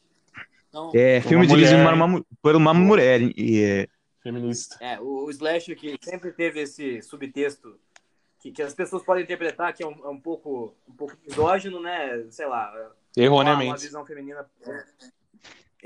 Então, 0.78 0.92
É, 0.94 1.22
filme 1.22 1.46
uma 1.46 1.56
dirigido 1.56 1.84
por 1.84 1.94
uma, 1.94 2.26
por 2.42 2.56
uma 2.56 2.74
mulher. 2.74 3.22
E, 3.36 3.64
é, 3.64 3.88
Feminista. 4.22 4.78
É, 4.82 5.00
o, 5.00 5.26
o 5.26 5.30
slasher 5.32 5.76
que 5.78 5.98
sempre 6.02 6.32
teve 6.32 6.62
esse 6.62 7.02
subtexto 7.02 7.80
que, 8.40 8.52
que 8.52 8.62
as 8.62 8.74
pessoas 8.74 9.04
podem 9.04 9.24
interpretar 9.24 9.74
que 9.74 9.84
é 9.84 9.88
um, 9.88 10.06
é 10.06 10.10
um 10.10 10.20
pouco 10.20 10.76
um 10.88 10.94
pouco 10.94 11.16
misógino, 11.26 11.80
né? 11.80 12.26
Sei 12.30 12.46
lá, 12.46 12.70
uma, 12.72 12.80
uma 12.80 12.96
Erroneamente. 13.16 13.82
visão 13.84 14.06
feminina 14.06 14.46
é, 14.66 14.84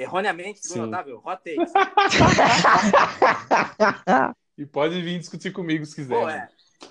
erroneamente, 0.04 0.60
segundo 0.62 0.84
Sim. 0.86 0.90
Otávio, 0.90 1.22
hot 1.24 1.42
takes. 1.44 1.72
E 4.58 4.66
pode 4.66 5.02
vir 5.02 5.18
discutir 5.18 5.52
comigo 5.52 5.86
se 5.86 5.96
quiser. 5.96 6.14
Pô, 6.14 6.28
né? 6.28 6.48
é, 6.48 6.88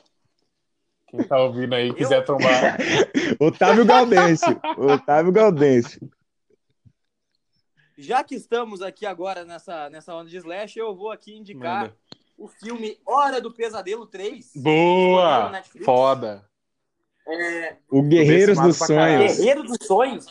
Quem 1.08 1.22
tá 1.22 1.40
ouvindo 1.40 1.74
aí 1.74 1.92
quiser 1.94 2.24
trombar. 2.24 2.78
Otávio 3.38 3.84
Gaudêncio. 3.84 4.60
Otávio 4.76 5.30
Gaudêncio. 5.30 6.10
Já 8.02 8.22
que 8.24 8.34
estamos 8.34 8.82
aqui 8.82 9.06
agora 9.06 9.44
nessa, 9.44 9.88
nessa 9.90 10.14
onda 10.14 10.28
de 10.30 10.36
slash, 10.36 10.78
eu 10.78 10.94
vou 10.94 11.10
aqui 11.10 11.36
indicar 11.36 11.82
Manda. 11.82 11.96
o 12.36 12.48
filme 12.48 12.98
Hora 13.04 13.40
do 13.40 13.52
Pesadelo 13.52 14.06
3. 14.06 14.36
disponível 14.36 14.72
no 14.72 15.10
Boa! 15.12 15.50
Netflix. 15.50 15.84
Foda. 15.84 16.50
É, 17.26 17.76
O 17.90 18.02
Guerreiros 18.02 18.58
dos 18.58 18.76
Sonhos. 18.76 19.36
Guerreiro 19.36 19.62
dos 19.62 19.78
Sonhos. 19.86 20.26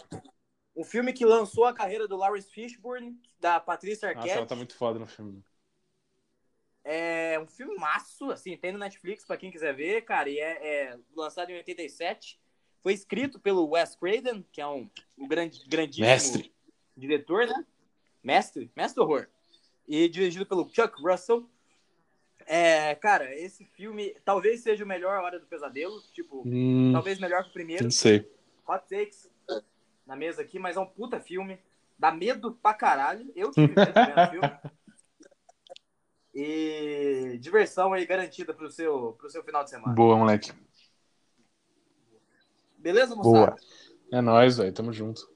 Um 0.76 0.84
filme 0.84 1.12
que 1.14 1.26
lançou 1.26 1.66
a 1.66 1.74
carreira 1.74 2.08
do 2.08 2.16
Lawrence 2.16 2.50
Fishburne, 2.50 3.18
da 3.40 3.60
Patrícia 3.60 4.08
Nossa, 4.08 4.20
Arquette. 4.20 4.38
ela 4.38 4.48
tá 4.48 4.56
muito 4.56 4.76
foda 4.76 4.98
no 5.00 5.08
filme. 5.08 5.44
É 6.84 7.40
um 7.40 7.48
filme 7.48 7.76
maço, 7.76 8.32
assim, 8.32 8.56
tem 8.58 8.72
no 8.72 8.80
Netflix 8.80 9.26
pra 9.26 9.38
quem 9.38 9.52
quiser 9.52 9.76
ver, 9.76 10.02
cara, 10.04 10.30
e 10.30 10.40
é, 10.40 10.68
é 10.92 10.98
lançado 11.16 11.50
em 11.52 11.56
87. 11.56 12.40
Foi 12.82 12.94
escrito 12.94 13.40
pelo 13.40 13.70
Wes 13.70 13.96
Craven, 13.96 14.46
que 14.52 14.62
é 14.62 14.68
um, 14.68 14.90
um 15.18 15.28
grande, 15.28 15.62
grandíssimo 15.68 16.08
Mestre. 16.08 16.54
Diretor, 17.00 17.48
né? 17.48 17.66
Mestre, 18.24 18.72
mestre 18.76 18.96
do 18.96 19.04
horror. 19.04 19.28
E 19.88 20.08
dirigido 20.08 20.46
pelo 20.46 20.70
Chuck 20.70 21.02
Russell. 21.02 21.50
É, 22.46 22.96
cara, 22.96 23.34
esse 23.36 23.64
filme 23.66 24.16
talvez 24.26 24.62
seja 24.62 24.84
o 24.84 24.88
melhor 24.88 25.22
Hora 25.24 25.40
do 25.40 25.46
Pesadelo, 25.48 26.02
tipo, 26.14 26.44
Hum, 26.46 26.92
talvez 26.94 27.20
melhor 27.20 27.44
que 27.44 27.50
o 27.50 27.54
primeiro. 27.54 27.84
não 27.84 27.92
sei. 27.92 28.30
Hot 28.68 28.84
takes 28.88 29.30
na 30.06 30.16
mesa 30.16 30.42
aqui, 30.42 30.60
mas 30.60 30.76
é 30.78 30.80
um 30.80 30.86
puta 30.86 31.20
filme. 31.20 31.60
Dá 31.98 32.12
medo 32.12 32.54
pra 32.54 32.74
caralho. 32.74 33.32
Eu 33.36 33.52
tive 33.52 33.68
medo 33.68 33.76
filme. 34.32 34.60
E 36.34 37.38
diversão 37.40 37.94
aí 37.94 38.06
garantida 38.06 38.54
pro 38.54 38.70
seu, 38.70 39.14
pro 39.14 39.30
seu 39.30 39.44
final 39.44 39.64
de 39.64 39.70
semana. 39.72 39.94
Boa, 39.94 40.16
moleque. 40.16 40.52
Beleza, 42.78 43.16
moçada? 43.16 43.52
Boa. 43.52 43.56
É 44.12 44.22
nóis, 44.22 44.58
velho. 44.58 44.74
Tamo 44.74 44.94
junto. 44.94 45.30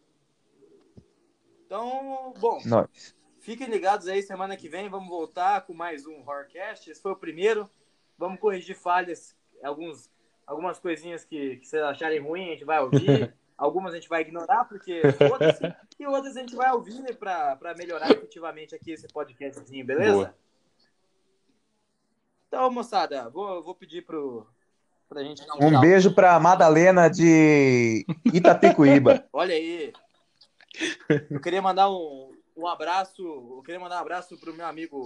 Então, 1.74 2.32
bom, 2.38 2.62
Nós. 2.68 3.16
fiquem 3.40 3.68
ligados 3.68 4.08
aí. 4.08 4.22
Semana 4.22 4.56
que 4.56 4.70
vem 4.70 4.88
vamos 4.88 5.10
voltar 5.10 5.62
com 5.62 5.74
mais 5.74 6.06
um 6.06 6.20
Horrorcast. 6.20 6.88
Esse 6.88 7.02
foi 7.02 7.14
o 7.14 7.16
primeiro. 7.16 7.68
Vamos 8.16 8.40
corrigir 8.40 8.76
falhas, 8.76 9.36
alguns, 9.64 10.08
algumas 10.46 10.78
coisinhas 10.78 11.26
que, 11.26 11.56
que 11.56 11.68
vocês 11.68 11.82
acharem 11.82 12.20
ruim, 12.20 12.50
a 12.50 12.52
gente 12.52 12.64
vai 12.64 12.80
ouvir. 12.80 13.34
Algumas 13.58 13.94
a 13.94 13.96
gente 13.96 14.10
vai 14.10 14.22
ignorar, 14.22 14.66
porque 14.66 15.02
foda-se. 15.14 15.62
E 16.00 16.06
outras 16.08 16.36
a 16.36 16.40
gente 16.40 16.56
vai 16.56 16.72
ouvir 16.72 17.16
pra 17.18 17.76
melhorar 17.78 18.12
efetivamente 18.12 18.76
aqui 18.76 18.92
esse 18.92 19.08
podcastzinho, 19.08 19.86
beleza? 19.86 20.14
Boa. 20.14 20.36
Então, 22.48 22.72
moçada, 22.72 23.30
vou, 23.30 23.64
vou 23.64 23.76
pedir 23.76 24.04
pro, 24.04 24.46
pra 25.08 25.24
gente 25.24 25.46
dar 25.46 25.56
Um 25.56 25.72
tchau. 25.72 25.82
beijo 25.82 26.14
pra 26.14 26.40
Madalena 26.40 27.10
de 27.10 28.06
Itapicuíba. 28.26 29.24
Olha 29.32 29.54
aí. 29.56 29.94
Eu 31.30 31.40
queria 31.40 31.62
mandar 31.62 31.90
um, 31.90 32.32
um 32.56 32.68
abraço. 32.68 33.22
Eu 33.22 33.62
queria 33.64 33.80
mandar 33.80 33.98
um 33.98 34.02
abraço 34.02 34.38
pro 34.38 34.54
meu 34.54 34.66
amigo. 34.66 35.04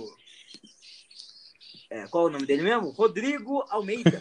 É, 1.89 2.05
qual 2.07 2.25
é 2.25 2.29
o 2.29 2.31
nome 2.31 2.45
dele 2.45 2.63
mesmo? 2.63 2.91
Rodrigo 2.91 3.65
Almeida. 3.69 4.11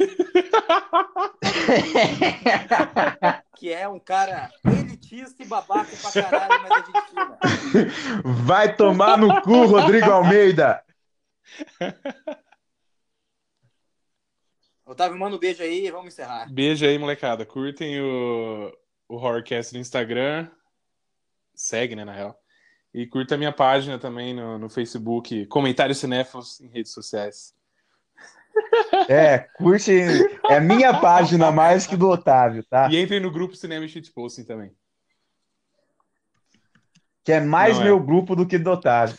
que 3.57 3.73
é 3.73 3.89
um 3.89 3.99
cara 3.99 4.53
elitista 4.65 5.43
e 5.43 5.47
babaca 5.47 5.91
pra 5.97 6.23
caralho, 6.23 6.63
mas 6.63 6.71
é 6.71 6.85
gente 6.87 7.03
fina. 7.09 7.37
Vai 8.45 8.77
tomar 8.77 9.19
no 9.19 9.43
cu, 9.43 9.67
Rodrigo 9.67 10.09
Almeida! 10.11 10.85
Otávio, 14.85 15.19
manda 15.19 15.35
um 15.35 15.41
beijo 15.41 15.61
aí 15.63 15.87
e 15.87 15.91
vamos 15.91 16.15
encerrar. 16.15 16.47
Beijo 16.53 16.87
aí, 16.87 16.97
molecada. 16.97 17.45
Curtem 17.45 18.01
o, 18.01 18.73
o 19.09 19.17
Horrorcast 19.17 19.75
no 19.75 19.81
Instagram. 19.81 20.49
Segue, 21.57 21.97
né, 21.97 22.05
na 22.05 22.13
real. 22.13 22.39
E 22.95 23.07
curta 23.07 23.35
a 23.35 23.39
minha 23.39 23.53
página 23.53 23.99
também 23.99 24.35
no, 24.35 24.59
no 24.59 24.69
Facebook. 24.69 25.47
Comentários 25.47 25.99
Cinéfilos 25.99 26.61
em 26.61 26.69
redes 26.69 26.93
sociais. 26.93 27.55
É, 29.09 29.39
curte. 29.57 29.93
É 30.49 30.61
minha 30.61 30.99
página 30.99 31.51
mais 31.51 31.87
que 31.87 31.97
do 31.97 32.09
Otávio, 32.09 32.65
tá? 32.65 32.89
E 32.91 33.01
entrem 33.01 33.21
no 33.21 33.31
grupo 33.31 33.55
Cinema 33.55 33.85
e 33.85 33.89
Shitposting 33.89 34.45
também. 34.45 34.73
Que 37.25 37.33
é 37.33 37.41
mais 37.41 37.77
Não 37.77 37.83
é. 37.83 37.85
meu 37.87 38.01
grupo 38.01 38.37
do 38.37 38.47
que 38.47 38.59
do 38.59 38.71
Otávio. 38.71 39.17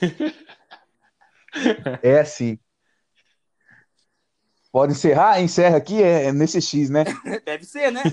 É 2.04 2.24
sim. 2.24 2.60
Pode 4.72 4.94
encerrar? 4.94 5.42
Encerra 5.42 5.78
aqui, 5.78 6.04
é, 6.04 6.26
é 6.26 6.32
nesse 6.32 6.62
X, 6.62 6.90
né? 6.90 7.04
Deve 7.46 7.64
ser, 7.64 7.92
né? 7.92 8.04